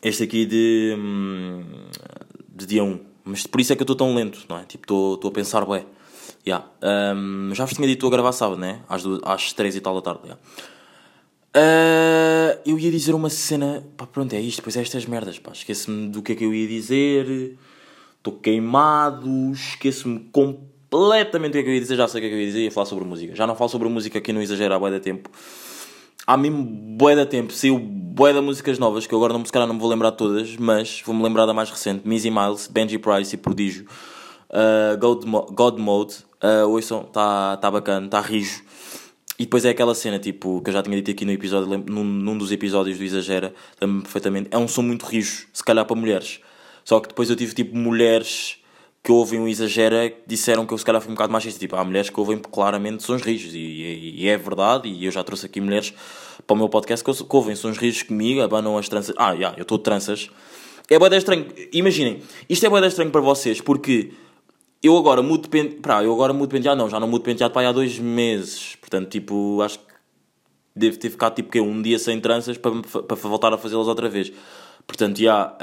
Este 0.00 0.22
aqui 0.22 0.46
de. 0.46 0.94
hum, 0.96 1.64
de 2.48 2.64
dia 2.64 2.84
1. 2.84 3.00
Mas 3.24 3.44
por 3.44 3.60
isso 3.60 3.72
é 3.72 3.74
que 3.74 3.82
eu 3.82 3.84
estou 3.84 3.96
tão 3.96 4.14
lento, 4.14 4.44
não 4.48 4.58
é? 4.58 4.62
Tipo, 4.62 5.14
estou 5.14 5.30
a 5.30 5.32
pensar, 5.32 5.64
bué. 5.64 5.84
Yeah. 6.46 6.64
Um, 6.80 7.52
já 7.56 7.64
vos 7.64 7.74
tinha 7.74 7.88
dito 7.88 7.96
estou 7.96 8.06
a 8.06 8.12
gravar 8.12 8.30
sábado, 8.30 8.60
né? 8.60 8.82
Às, 8.88 9.02
duas, 9.02 9.20
às 9.24 9.52
3 9.52 9.74
e 9.74 9.80
tal 9.80 9.96
da 9.96 10.02
tarde. 10.02 10.20
yeah. 10.26 10.40
Uh, 11.58 12.60
eu 12.64 12.78
ia 12.78 12.90
dizer 12.90 13.14
uma 13.14 13.28
cena. 13.28 13.84
Pá, 13.96 14.06
pronto, 14.06 14.32
é 14.32 14.40
isto. 14.40 14.58
Depois 14.58 14.76
é 14.76 14.80
estas 14.80 15.04
merdas, 15.06 15.38
pá. 15.38 15.50
Esqueço-me 15.52 16.08
do 16.08 16.22
que 16.22 16.32
é 16.32 16.34
que 16.36 16.44
eu 16.44 16.54
ia 16.54 16.68
dizer. 16.68 17.58
Estou 18.16 18.34
queimado. 18.34 19.50
Esqueço-me 19.52 20.20
completamente 20.30 21.52
do 21.52 21.54
que 21.54 21.58
é 21.58 21.62
que 21.64 21.68
eu 21.70 21.74
ia 21.74 21.80
dizer. 21.80 21.96
Já 21.96 22.06
sei 22.06 22.20
o 22.20 22.22
que 22.22 22.26
é 22.26 22.30
que 22.30 22.36
eu 22.36 22.40
ia 22.40 22.46
dizer. 22.46 22.60
Ia 22.64 22.70
falar 22.70 22.86
sobre 22.86 23.04
música. 23.04 23.34
Já 23.34 23.46
não 23.46 23.56
falo 23.56 23.68
sobre 23.70 23.88
música 23.88 24.18
aqui 24.18 24.32
no 24.32 24.40
Exagero 24.40 24.74
há 24.74 24.78
bué 24.78 24.90
da 24.92 25.00
tempo. 25.00 25.28
Há 26.26 26.36
mesmo 26.36 26.62
bué 26.62 27.16
da 27.16 27.26
tempo. 27.26 27.52
Saiu 27.52 27.76
bué 27.78 28.32
da 28.32 28.40
músicas 28.40 28.78
novas 28.78 29.06
que 29.06 29.12
eu 29.12 29.18
agora 29.18 29.32
não, 29.32 29.44
se 29.44 29.50
calhar 29.50 29.66
não 29.66 29.74
me 29.74 29.80
vou 29.80 29.90
lembrar 29.90 30.12
todas. 30.12 30.56
Mas 30.56 31.02
vou-me 31.04 31.24
lembrar 31.24 31.44
da 31.46 31.54
mais 31.54 31.70
recente. 31.70 32.06
Missy 32.06 32.30
Miles, 32.30 32.68
Benji 32.68 32.98
Price 32.98 33.34
e 33.34 33.38
Prodígio. 33.38 33.84
Uh, 34.48 34.96
God, 34.98 35.24
Mo- 35.24 35.46
God 35.50 35.78
Mode. 35.78 36.14
Uh, 36.40 36.68
ouçam, 36.68 37.00
está 37.00 37.56
tá 37.56 37.68
bacana, 37.68 38.06
está 38.06 38.20
rijo. 38.20 38.62
E 39.38 39.44
depois 39.44 39.64
é 39.64 39.70
aquela 39.70 39.94
cena, 39.94 40.18
tipo, 40.18 40.60
que 40.62 40.70
eu 40.70 40.74
já 40.74 40.82
tinha 40.82 40.96
dito 40.96 41.10
aqui 41.12 41.24
no 41.24 41.30
episódio, 41.30 41.78
num, 41.86 42.02
num 42.02 42.36
dos 42.36 42.50
episódios 42.50 42.98
do 42.98 43.04
Exagera, 43.04 43.54
lembro-me 43.80 44.02
perfeitamente. 44.02 44.48
É 44.50 44.58
um 44.58 44.66
som 44.66 44.82
muito 44.82 45.06
rijo, 45.06 45.46
se 45.52 45.62
calhar 45.62 45.84
para 45.84 45.94
mulheres. 45.96 46.40
Só 46.84 46.98
que 46.98 47.08
depois 47.08 47.30
eu 47.30 47.36
tive, 47.36 47.54
tipo, 47.54 47.76
mulheres 47.76 48.56
que 49.00 49.12
ouvem 49.12 49.38
o 49.40 49.46
Exagera 49.46 50.12
disseram 50.26 50.66
que 50.66 50.74
eu, 50.74 50.78
se 50.78 50.84
calhar, 50.84 51.00
fui 51.00 51.12
um 51.12 51.14
bocado 51.14 51.32
machista. 51.32 51.60
Tipo, 51.60 51.76
há 51.76 51.84
mulheres 51.84 52.10
que 52.10 52.18
ouvem 52.18 52.36
claramente 52.38 53.04
sons 53.04 53.22
rijos. 53.22 53.54
E, 53.54 53.58
e- 53.58 54.22
e 54.24 54.28
é 54.28 54.36
verdade, 54.36 54.88
e 54.88 55.04
eu 55.04 55.10
já 55.12 55.22
trouxe 55.22 55.46
aqui 55.46 55.60
mulheres 55.60 55.94
para 56.44 56.54
o 56.54 56.56
meu 56.58 56.68
podcast 56.68 57.04
que, 57.04 57.12
que 57.24 57.36
ouvem 57.36 57.54
sons 57.54 57.78
rijos 57.78 58.02
comigo, 58.02 58.40
abanam 58.42 58.76
as 58.76 58.88
tranças. 58.88 59.14
Ah, 59.16 59.36
já, 59.36 59.54
eu 59.56 59.62
estou 59.62 59.78
de 59.78 59.84
tranças. 59.84 60.28
É 60.90 60.98
da 60.98 61.16
estranho. 61.16 61.46
Imaginem, 61.72 62.22
isto 62.48 62.66
é 62.66 62.80
da 62.80 62.86
estranho 62.88 63.10
para 63.10 63.20
vocês, 63.20 63.60
porque 63.60 64.10
eu 64.82 64.96
agora 64.96 65.22
mudo 65.22 65.42
de 65.42 65.48
penteado. 65.48 66.04
Eu 66.04 66.12
agora 66.12 66.32
mudo 66.32 66.48
de 66.50 66.56
penteado, 66.56 66.78
não, 66.80 66.88
já 66.88 66.98
não 67.00 67.08
mudo 67.08 67.20
de 67.22 67.24
penteado 67.26 67.52
para 67.52 67.62
aí 67.62 67.66
há 67.68 67.72
dois 67.72 67.98
meses. 67.98 68.76
Portanto, 68.76 69.08
tipo, 69.08 69.60
acho 69.62 69.78
que 69.78 69.84
devo 70.76 70.96
ter 70.98 71.10
ficado 71.10 71.34
tipo 71.34 71.50
que 71.50 71.60
um 71.60 71.82
dia 71.82 71.98
sem 71.98 72.20
tranças 72.20 72.56
para, 72.56 72.72
para 73.02 73.16
voltar 73.16 73.52
a 73.52 73.58
fazê-las 73.58 73.88
outra 73.88 74.08
vez. 74.08 74.32
Portanto, 74.86 75.18
já. 75.20 75.54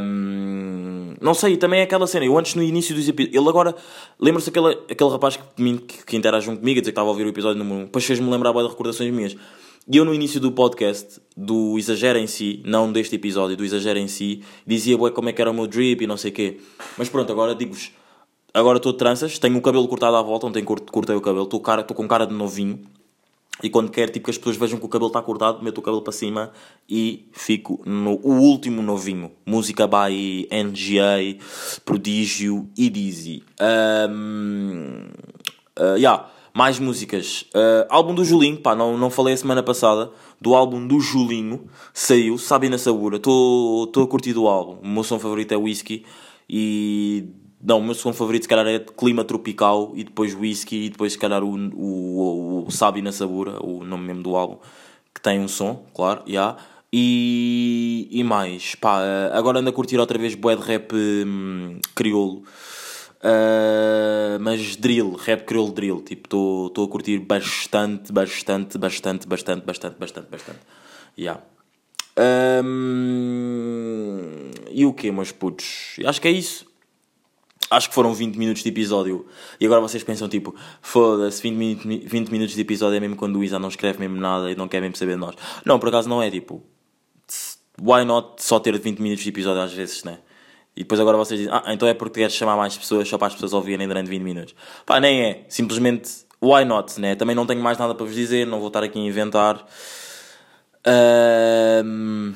hum, 0.00 1.14
não 1.20 1.34
sei, 1.34 1.56
também 1.56 1.80
é 1.80 1.82
aquela 1.84 2.06
cena. 2.06 2.24
Eu 2.26 2.36
antes 2.38 2.54
no 2.54 2.62
início 2.62 2.94
dos 2.94 3.08
episódios. 3.08 3.40
Ele 3.40 3.48
agora. 3.48 3.74
Lembra-se 4.18 4.48
aquele, 4.50 4.70
aquele 4.90 5.10
rapaz 5.10 5.36
que, 5.36 5.62
me- 5.62 5.78
que, 5.78 6.04
comigo, 6.58 6.78
a 6.78 6.80
dizer 6.80 6.82
que 6.82 6.88
estava 6.90 7.08
a 7.08 7.10
ouvir 7.12 7.24
o 7.24 7.28
episódio 7.28 7.58
número 7.62 7.80
1. 7.82 7.84
Depois 7.84 8.04
fez-me 8.04 8.28
lembrar 8.30 8.52
de 8.52 8.68
recordações 8.68 9.12
minhas. 9.12 9.36
E 9.88 9.96
eu 9.96 10.04
no 10.04 10.14
início 10.14 10.40
do 10.40 10.52
podcast, 10.52 11.20
do 11.36 11.76
Exagero 11.76 12.16
em 12.18 12.26
si, 12.28 12.62
não 12.64 12.92
deste 12.92 13.16
episódio, 13.16 13.56
do 13.56 13.64
Exagero 13.64 13.98
em 13.98 14.06
si, 14.06 14.42
dizia 14.64 14.96
como 14.96 15.28
é 15.28 15.32
que 15.32 15.40
era 15.42 15.50
o 15.50 15.54
meu 15.54 15.66
drip 15.66 16.02
e 16.04 16.06
não 16.06 16.16
sei 16.16 16.30
o 16.30 16.34
quê. 16.34 16.60
Mas 16.96 17.08
pronto, 17.08 17.30
agora 17.32 17.52
digo-vos. 17.54 17.90
Agora 18.54 18.76
estou 18.76 18.92
de 18.92 18.98
tranças, 18.98 19.38
tenho 19.38 19.56
o 19.56 19.62
cabelo 19.62 19.88
cortado 19.88 20.16
à 20.16 20.22
volta, 20.22 20.46
ontem 20.46 20.62
cort- 20.62 20.90
cortei 20.90 21.16
o 21.16 21.20
cabelo, 21.20 21.44
estou 21.44 21.60
com 21.60 22.06
cara 22.06 22.26
de 22.26 22.34
novinho. 22.34 22.80
E 23.62 23.70
quando 23.70 23.90
quero 23.90 24.10
tipo, 24.10 24.24
que 24.24 24.30
as 24.30 24.38
pessoas 24.38 24.56
vejam 24.56 24.78
que 24.78 24.84
o 24.84 24.88
cabelo 24.88 25.08
está 25.08 25.22
cortado, 25.22 25.62
meto 25.62 25.78
o 25.78 25.82
cabelo 25.82 26.02
para 26.02 26.12
cima 26.12 26.50
e 26.88 27.28
fico 27.32 27.80
no 27.86 28.18
o 28.22 28.32
último 28.40 28.82
novinho. 28.82 29.30
Música 29.46 29.86
by 29.86 30.48
NGA, 30.50 31.38
Prodígio 31.84 32.68
e 32.76 32.90
Dizzy. 32.90 33.44
Um, 34.10 35.06
uh, 35.78 35.96
yeah, 35.96 36.28
mais 36.52 36.78
músicas. 36.80 37.46
Uh, 37.54 37.86
álbum 37.88 38.14
do 38.14 38.24
Julinho, 38.24 38.58
pá, 38.58 38.74
não, 38.74 38.98
não 38.98 39.10
falei 39.10 39.34
a 39.34 39.36
semana 39.36 39.62
passada. 39.62 40.10
Do 40.40 40.54
álbum 40.56 40.84
do 40.84 40.98
Julinho, 40.98 41.66
saiu, 41.94 42.36
Sabe 42.38 42.68
na 42.68 42.78
Sabura. 42.78 43.16
Estou 43.16 43.88
a 44.02 44.06
curtir 44.08 44.32
do 44.32 44.48
álbum. 44.48 44.78
O 44.82 44.88
meu 44.88 45.04
som 45.04 45.20
favorito 45.20 45.52
é 45.52 45.56
Whisky 45.56 46.04
e 46.50 47.28
não, 47.62 47.78
o 47.78 47.82
meu 47.82 47.94
segundo 47.94 48.14
favorito 48.14 48.42
se 48.42 48.48
calhar 48.48 48.66
é 48.66 48.80
Clima 48.80 49.22
Tropical 49.22 49.92
e 49.94 50.02
depois 50.02 50.34
Whisky 50.34 50.86
e 50.86 50.90
depois 50.90 51.12
se 51.12 51.18
calhar 51.18 51.44
o, 51.44 51.54
o, 51.54 52.64
o 52.66 52.70
Sabe 52.72 53.00
na 53.00 53.12
Sabura, 53.12 53.64
o 53.64 53.84
nome 53.84 54.06
mesmo 54.08 54.22
do 54.22 54.34
álbum, 54.34 54.58
que 55.14 55.20
tem 55.20 55.38
um 55.38 55.46
som, 55.46 55.86
claro, 55.94 56.24
já. 56.26 56.56
E, 56.92 58.08
e 58.10 58.24
mais, 58.24 58.74
pá, 58.74 59.00
eh, 59.02 59.30
agora 59.32 59.60
ando 59.60 59.70
a 59.70 59.72
curtir 59.72 59.96
outra 59.98 60.18
vez 60.18 60.34
bué 60.34 60.56
de 60.56 60.62
rap 60.62 60.92
hum, 60.92 61.78
crioulo. 61.94 62.42
Uh, 63.24 64.36
mas 64.40 64.74
drill, 64.74 65.12
rap 65.12 65.44
crioulo 65.44 65.72
drill, 65.72 66.02
tipo, 66.02 66.66
estou 66.66 66.84
a 66.84 66.88
curtir 66.88 67.20
bastante, 67.20 68.12
bastante, 68.12 68.76
bastante, 68.76 69.28
bastante, 69.28 69.64
bastante, 69.64 69.96
bastante, 69.96 70.28
bastante. 70.28 70.58
Yeah. 71.16 71.40
Hum, 72.64 74.50
e 74.72 74.84
o 74.84 74.92
que, 74.92 75.12
meus 75.12 75.30
putos? 75.30 76.00
Acho 76.04 76.20
que 76.20 76.26
é 76.26 76.32
isso. 76.32 76.71
Acho 77.72 77.88
que 77.88 77.94
foram 77.94 78.12
20 78.12 78.36
minutos 78.36 78.62
de 78.62 78.68
episódio. 78.68 79.26
E 79.60 79.66
agora 79.66 79.80
vocês 79.80 80.02
pensam 80.04 80.28
tipo, 80.28 80.54
foda-se, 80.80 81.42
20, 81.42 81.56
minu- 81.86 82.02
20 82.06 82.28
minutos 82.30 82.54
de 82.54 82.60
episódio 82.60 82.96
é 82.96 83.00
mesmo 83.00 83.16
quando 83.16 83.36
o 83.38 83.44
Isa 83.44 83.58
não 83.58 83.68
escreve 83.68 83.98
mesmo 83.98 84.16
nada 84.16 84.50
e 84.50 84.54
não 84.54 84.68
quer 84.68 84.80
mesmo 84.80 84.96
saber 84.96 85.12
de 85.14 85.18
nós. 85.20 85.34
Não, 85.64 85.78
por 85.78 85.88
acaso 85.88 86.08
não 86.08 86.22
é 86.22 86.30
tipo. 86.30 86.62
Why 87.80 88.04
not 88.04 88.42
só 88.42 88.58
ter 88.60 88.78
20 88.78 89.00
minutos 89.00 89.24
de 89.24 89.30
episódio 89.30 89.62
às 89.62 89.72
vezes, 89.72 90.04
né? 90.04 90.18
E 90.76 90.80
depois 90.82 91.00
agora 91.00 91.16
vocês 91.16 91.40
dizem, 91.40 91.52
ah, 91.54 91.64
então 91.72 91.86
é 91.88 91.94
porque 91.94 92.20
queres 92.20 92.34
chamar 92.34 92.56
mais 92.56 92.76
pessoas 92.76 93.08
só 93.08 93.16
para 93.18 93.26
as 93.28 93.34
pessoas 93.34 93.52
ouvirem 93.52 93.86
durante 93.88 94.08
20 94.08 94.22
minutos. 94.22 94.54
Pá, 94.86 95.00
nem 95.00 95.22
é. 95.22 95.44
Simplesmente, 95.48 96.10
why 96.40 96.64
not, 96.64 97.00
né? 97.00 97.14
Também 97.14 97.34
não 97.36 97.46
tenho 97.46 97.62
mais 97.62 97.76
nada 97.78 97.94
para 97.94 98.04
vos 98.06 98.14
dizer, 98.14 98.46
não 98.46 98.58
vou 98.58 98.68
estar 98.68 98.82
aqui 98.82 98.98
a 98.98 99.02
inventar. 99.02 99.66
Ahm, 100.84 102.32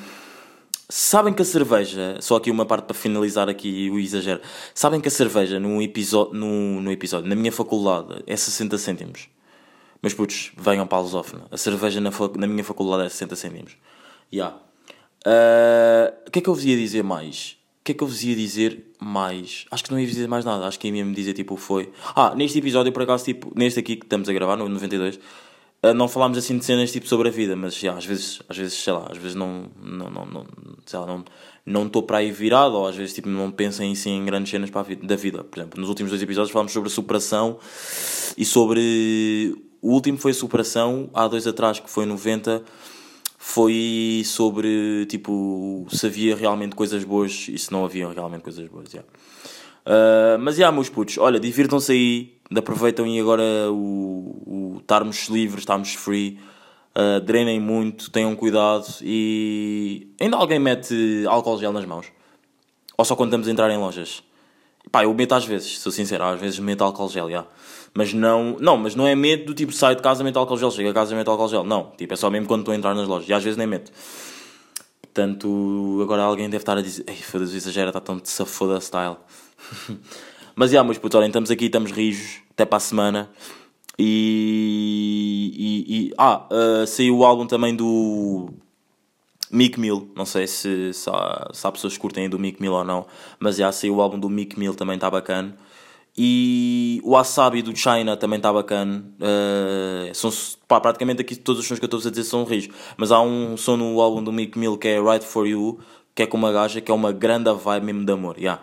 Sabem 0.89 1.35
que 1.35 1.43
a 1.43 1.45
cerveja, 1.45 2.17
só 2.21 2.37
aqui 2.37 2.49
uma 2.49 2.65
parte 2.65 2.85
para 2.85 2.95
finalizar 2.95 3.49
aqui 3.49 3.91
o 3.91 3.99
exagero. 3.99 4.41
Sabem 4.73 5.01
que 5.01 5.09
a 5.09 5.11
cerveja 5.11 5.59
no 5.59 5.83
episódio, 5.83 6.35
no, 6.35 6.81
no 6.81 6.93
episódio, 6.93 7.29
na 7.29 7.35
minha 7.35 7.51
faculdade, 7.51 8.23
é 8.25 8.37
60 8.37 8.79
cêntimos. 8.79 9.29
Mas 10.01 10.15
putos, 10.15 10.53
venham 10.57 10.87
para 10.87 10.99
a 10.99 11.01
lusófona. 11.01 11.47
A 11.51 11.57
cerveja 11.57 12.01
na, 12.01 12.11
na 12.37 12.47
minha 12.47 12.63
faculdade 12.63 13.05
é 13.05 13.09
60 13.09 13.35
cêntimos. 13.35 13.77
Ya. 14.33 14.55
Ah, 15.25 16.13
O 16.27 16.31
que 16.31 16.39
é 16.39 16.43
que 16.43 16.49
eu 16.49 16.55
vos 16.55 16.65
ia 16.65 16.77
dizer 16.77 17.03
mais? 17.03 17.57
O 17.81 17.85
que 17.87 17.93
é 17.93 17.95
que 17.95 18.05
eu 18.05 18.07
vos 18.07 18.23
ia 18.23 18.37
dizer 18.37 18.93
mais? 19.01 19.65
Acho 19.71 19.83
que 19.85 19.91
não 19.91 19.99
ia 19.99 20.07
dizer 20.07 20.29
mais 20.29 20.45
nada. 20.45 20.67
Acho 20.67 20.79
que 20.79 20.87
ia 20.87 20.93
mesmo 20.93 21.13
dizer 21.13 21.33
tipo 21.33 21.57
foi. 21.57 21.91
Ah, 22.15 22.33
neste 22.37 22.59
episódio, 22.59 22.93
por 22.93 23.03
acaso, 23.03 23.25
tipo, 23.25 23.53
neste 23.57 23.81
aqui 23.81 23.97
que 23.97 24.07
estamos 24.07 24.29
a 24.29 24.33
gravar, 24.33 24.57
no 24.57 24.69
92, 24.69 25.19
ah, 25.19 25.46
não 25.95 26.09
falámos 26.09 26.39
assim 26.39 26.59
de 26.59 26.65
cenas 26.65 26.93
tipo 26.93 27.07
sobre 27.07 27.29
a 27.29 27.31
vida, 27.31 27.57
mas 27.57 27.75
já, 27.75 27.95
às 27.95 28.05
vezes, 28.05 28.41
às 28.49 28.57
vezes, 28.57 28.75
sei 28.75 28.93
lá, 28.93 29.09
às 29.11 29.19
vezes 29.19 29.35
não, 29.35 29.67
não, 29.83 30.11
não, 30.11 30.27
não, 30.27 30.47
sei 30.85 30.99
lá, 30.99 31.07
não, 31.07 31.25
não 31.65 31.87
estou 31.87 32.03
para 32.03 32.19
aí 32.19 32.31
virado, 32.31 32.77
ou 32.77 32.87
às 32.87 32.97
vezes 32.97 33.15
tipo, 33.15 33.29
não 33.29 33.51
penso 33.51 33.83
em 33.83 33.95
si 33.95 34.11
em 34.11 34.25
grandes 34.25 34.51
cenas 34.51 34.71
para 34.71 34.83
vida, 34.83 35.07
da 35.07 35.17
vida. 35.17 35.45
Por 35.45 35.59
exemplo, 35.59 35.81
nos 35.81 35.89
últimos 35.89 36.11
dois 36.11 36.23
episódios 36.23 36.53
falámos 36.53 36.73
sobre 36.73 36.89
superação 36.89 37.59
e 38.37 38.45
sobre. 38.45 39.57
O 39.83 39.93
último 39.93 40.19
foi 40.19 40.33
superação, 40.33 41.11
há 41.13 41.29
dois 41.29 41.47
atrás, 41.47 41.79
que 41.79 41.89
foi 41.89 42.07
90, 42.07 42.63
foi 43.39 44.23
sobre 44.25 45.07
tipo 45.07 45.87
se 45.91 46.07
havia 46.07 46.35
realmente 46.35 46.75
coisas 46.75 47.05
boas 47.05 47.47
e 47.49 47.59
se 47.59 47.71
não 47.71 47.85
havia 47.85 48.09
realmente 48.11 48.43
coisas 48.43 48.67
boas. 48.69 48.93
Yeah. 48.93 49.09
Uh, 49.87 50.37
mas 50.41 50.57
já, 50.57 50.63
yeah, 50.63 50.75
meus 50.75 50.89
putos, 50.89 51.17
olha, 51.19 51.39
divirtam-se 51.39 51.93
aí, 51.93 52.36
aproveitam 52.55 53.07
e 53.07 53.19
agora 53.21 53.43
o, 53.71 54.43
o 54.47 54.79
estarmos 54.81 55.29
livres, 55.29 55.63
estarmos 55.63 55.95
free, 55.95 56.39
uh, 56.97 57.21
drenem 57.21 57.61
muito, 57.61 58.11
tenham 58.11 58.35
cuidado 58.37 58.87
e 59.03 60.09
ainda 60.21 60.37
alguém 60.37 60.59
mete 60.59 61.25
álcool 61.29 61.59
gel 61.59 61.73
nas 61.73 61.85
mãos? 61.85 62.07
Ou 62.97 63.05
só 63.05 63.15
quando 63.15 63.31
estamos 63.31 63.49
a 63.49 63.51
entrar 63.51 63.71
em 63.71 63.79
lojas? 63.79 64.23
Pá, 64.91 65.05
eu 65.05 65.13
meto 65.13 65.35
às 65.35 65.45
vezes, 65.45 65.79
sou 65.81 65.91
sincero, 65.91 66.25
às 66.25 66.41
vezes 66.41 66.59
meto 66.59 66.85
álcool 66.85 67.09
gel, 67.09 67.31
já. 67.31 67.45
Mas 67.93 68.13
não, 68.13 68.57
não, 68.61 68.77
mas 68.77 68.95
não 68.95 69.07
é 69.07 69.15
medo 69.15 69.47
do 69.47 69.55
tipo 69.55 69.73
sai 69.73 69.97
de 69.97 70.03
casa, 70.03 70.23
meto 70.23 70.39
álcool 70.39 70.59
gel, 70.59 70.71
chega 70.71 70.91
a 70.91 70.95
casa, 70.95 71.15
meto 71.17 71.31
álcool 71.31 71.49
gel. 71.49 71.65
Não, 71.65 71.93
tipo, 71.97 72.13
é 72.15 72.17
só 72.17 72.31
mesmo 72.31 72.47
quando 72.47 72.61
estou 72.61 72.73
a 72.73 72.77
entrar 72.77 72.95
nas 72.95 73.09
lojas. 73.09 73.29
E 73.29 73.33
às 73.33 73.43
vezes 73.43 73.57
nem 73.57 73.67
meto. 73.67 73.91
Portanto, 75.03 75.99
agora 76.03 76.23
alguém 76.23 76.49
deve 76.49 76.63
estar 76.63 76.77
a 76.77 76.83
dizer, 76.83 77.05
ei, 77.09 77.17
foda-se, 77.17 77.57
exagera, 77.57 77.89
está 77.89 78.01
tão 78.01 78.19
de 78.19 78.29
safoda 78.29 78.79
style. 78.81 79.17
Mas 80.59 80.71
já, 80.71 80.83
meus 80.83 80.97
putos, 80.97 81.15
olhem, 81.19 81.29
estamos 81.29 81.51
aqui, 81.51 81.67
estamos 81.67 81.93
rijos, 81.93 82.41
até 82.51 82.65
para 82.65 82.79
a 82.79 82.81
semana. 82.81 83.31
E. 83.99 85.53
e, 85.55 86.09
e 86.09 86.15
ah, 86.17 86.47
uh, 86.51 86.87
saiu 86.87 87.19
o 87.19 87.25
álbum 87.27 87.47
também 87.47 87.77
do 87.77 88.49
Mick 89.51 89.79
Mill. 89.79 90.11
Não 90.17 90.25
sei 90.25 90.47
se, 90.47 90.95
se, 90.95 91.11
há, 91.11 91.51
se 91.53 91.67
há 91.67 91.71
pessoas 91.71 91.93
que 91.93 91.99
curtem 91.99 92.27
do 92.31 92.39
Mick 92.39 92.61
Mill 92.61 92.73
ou 92.73 92.85
não, 92.85 93.07
mas 93.39 93.57
já 93.57 93.71
saiu 93.71 93.97
o 93.97 94.01
álbum 94.01 94.19
do 94.19 94.31
Mick 94.31 94.59
Mill, 94.59 94.75
também 94.75 94.95
está 94.95 95.11
bacana. 95.11 95.55
E 96.17 97.03
o 97.05 97.11
Wasabi 97.11 97.61
do 97.61 97.77
China 97.77 98.17
também 98.17 98.39
está 98.39 98.51
bacana. 98.51 99.05
Uh, 99.21 100.15
são, 100.15 100.31
pá, 100.67 100.81
praticamente 100.81 101.21
aqui 101.21 101.37
todos 101.37 101.61
os 101.61 101.69
sons 101.69 101.79
que 101.79 101.85
eu 101.85 101.87
estou 101.87 102.01
a 102.01 102.11
dizer 102.11 102.25
são 102.25 102.45
rijos. 102.45 102.75
Mas 102.97 103.13
há 103.13 103.21
um 103.21 103.59
som 103.59 103.77
no 103.77 104.01
álbum 104.01 104.25
do 104.25 104.33
Mick 104.33 104.59
Mill 104.59 104.79
que 104.79 104.89
é 104.89 104.99
Right 104.99 105.27
For 105.27 105.47
You, 105.47 105.79
que 106.15 106.23
é 106.23 106.27
com 106.27 106.39
uma 106.39 106.51
gaja 106.51 106.81
que 106.81 106.91
é 106.91 106.95
uma 106.95 107.13
grande 107.13 107.53
vibe 107.53 107.85
mesmo 107.85 108.07
de 108.07 108.13
amor. 108.13 108.39
Yeah. 108.39 108.63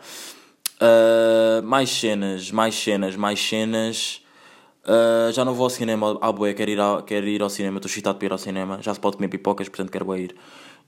Uh, 0.81 1.63
mais 1.63 1.89
cenas, 1.89 2.51
mais 2.51 2.75
cenas, 2.75 3.15
mais 3.15 3.39
cenas. 3.39 4.21
Uh, 4.86 5.31
já 5.31 5.45
não 5.45 5.53
vou 5.53 5.63
ao 5.65 5.69
cinema. 5.69 6.17
Ah, 6.21 6.31
boé, 6.31 6.53
quero 6.53 6.71
ir, 6.71 6.79
ao, 6.79 7.01
quero 7.03 7.27
ir 7.27 7.41
ao 7.41 7.49
cinema. 7.49 7.77
Estou 7.77 7.89
excitado 7.89 8.17
para 8.17 8.25
ir 8.25 8.31
ao 8.31 8.38
cinema. 8.38 8.79
Já 8.81 8.93
se 8.93 8.99
pode 8.99 9.15
comer 9.17 9.29
pipocas, 9.29 9.69
portanto 9.69 9.91
quero 9.91 10.15
ir. 10.17 10.36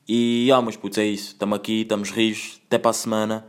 E 0.08 0.52
ah, 0.54 0.62
mas 0.62 0.76
putz, 0.76 0.98
é 0.98 1.06
isso. 1.06 1.30
Estamos 1.30 1.56
aqui, 1.58 1.82
estamos 1.82 2.12
rios. 2.12 2.60
Até 2.68 2.78
para 2.78 2.92
a 2.92 2.94
semana. 2.94 3.46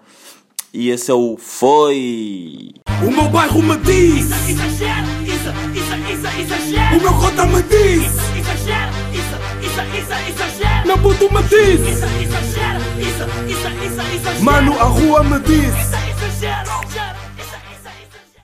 E 0.73 0.91
esse 0.91 1.11
é 1.11 1.15
o 1.15 1.37
Foi! 1.39 2.71
O 3.07 3.11
meu 3.11 3.29
bairro 3.31 3.63
me 3.63 3.77
diz, 3.79 4.27
Exagero, 4.49 5.07
isso, 5.25 5.49
isso, 5.75 5.95
isso, 6.13 6.41
exagero. 6.41 6.97
o 6.97 7.01
meu 7.01 7.15
cota 7.15 7.47
me 7.47 7.63
diz, 7.63 8.05
Exagero, 8.05 8.93
isso, 9.13 9.37
isso, 9.63 9.81
isso, 9.97 10.13
exagero. 10.29 10.87
meu 10.87 10.99
puto 10.99 11.33
me 11.33 11.43
diz, 11.45 11.81
Isso, 11.81 12.05
exagero, 12.05 12.81
isso, 13.01 13.25
isso, 13.49 13.69
isso, 13.87 14.01
exagero. 14.17 14.45
mano 14.45 14.73
a 14.79 14.85
rua 14.85 15.25
me 15.25 15.39
diz. 15.41 15.75
Isso, 15.75 15.97
exagero. 16.37 16.96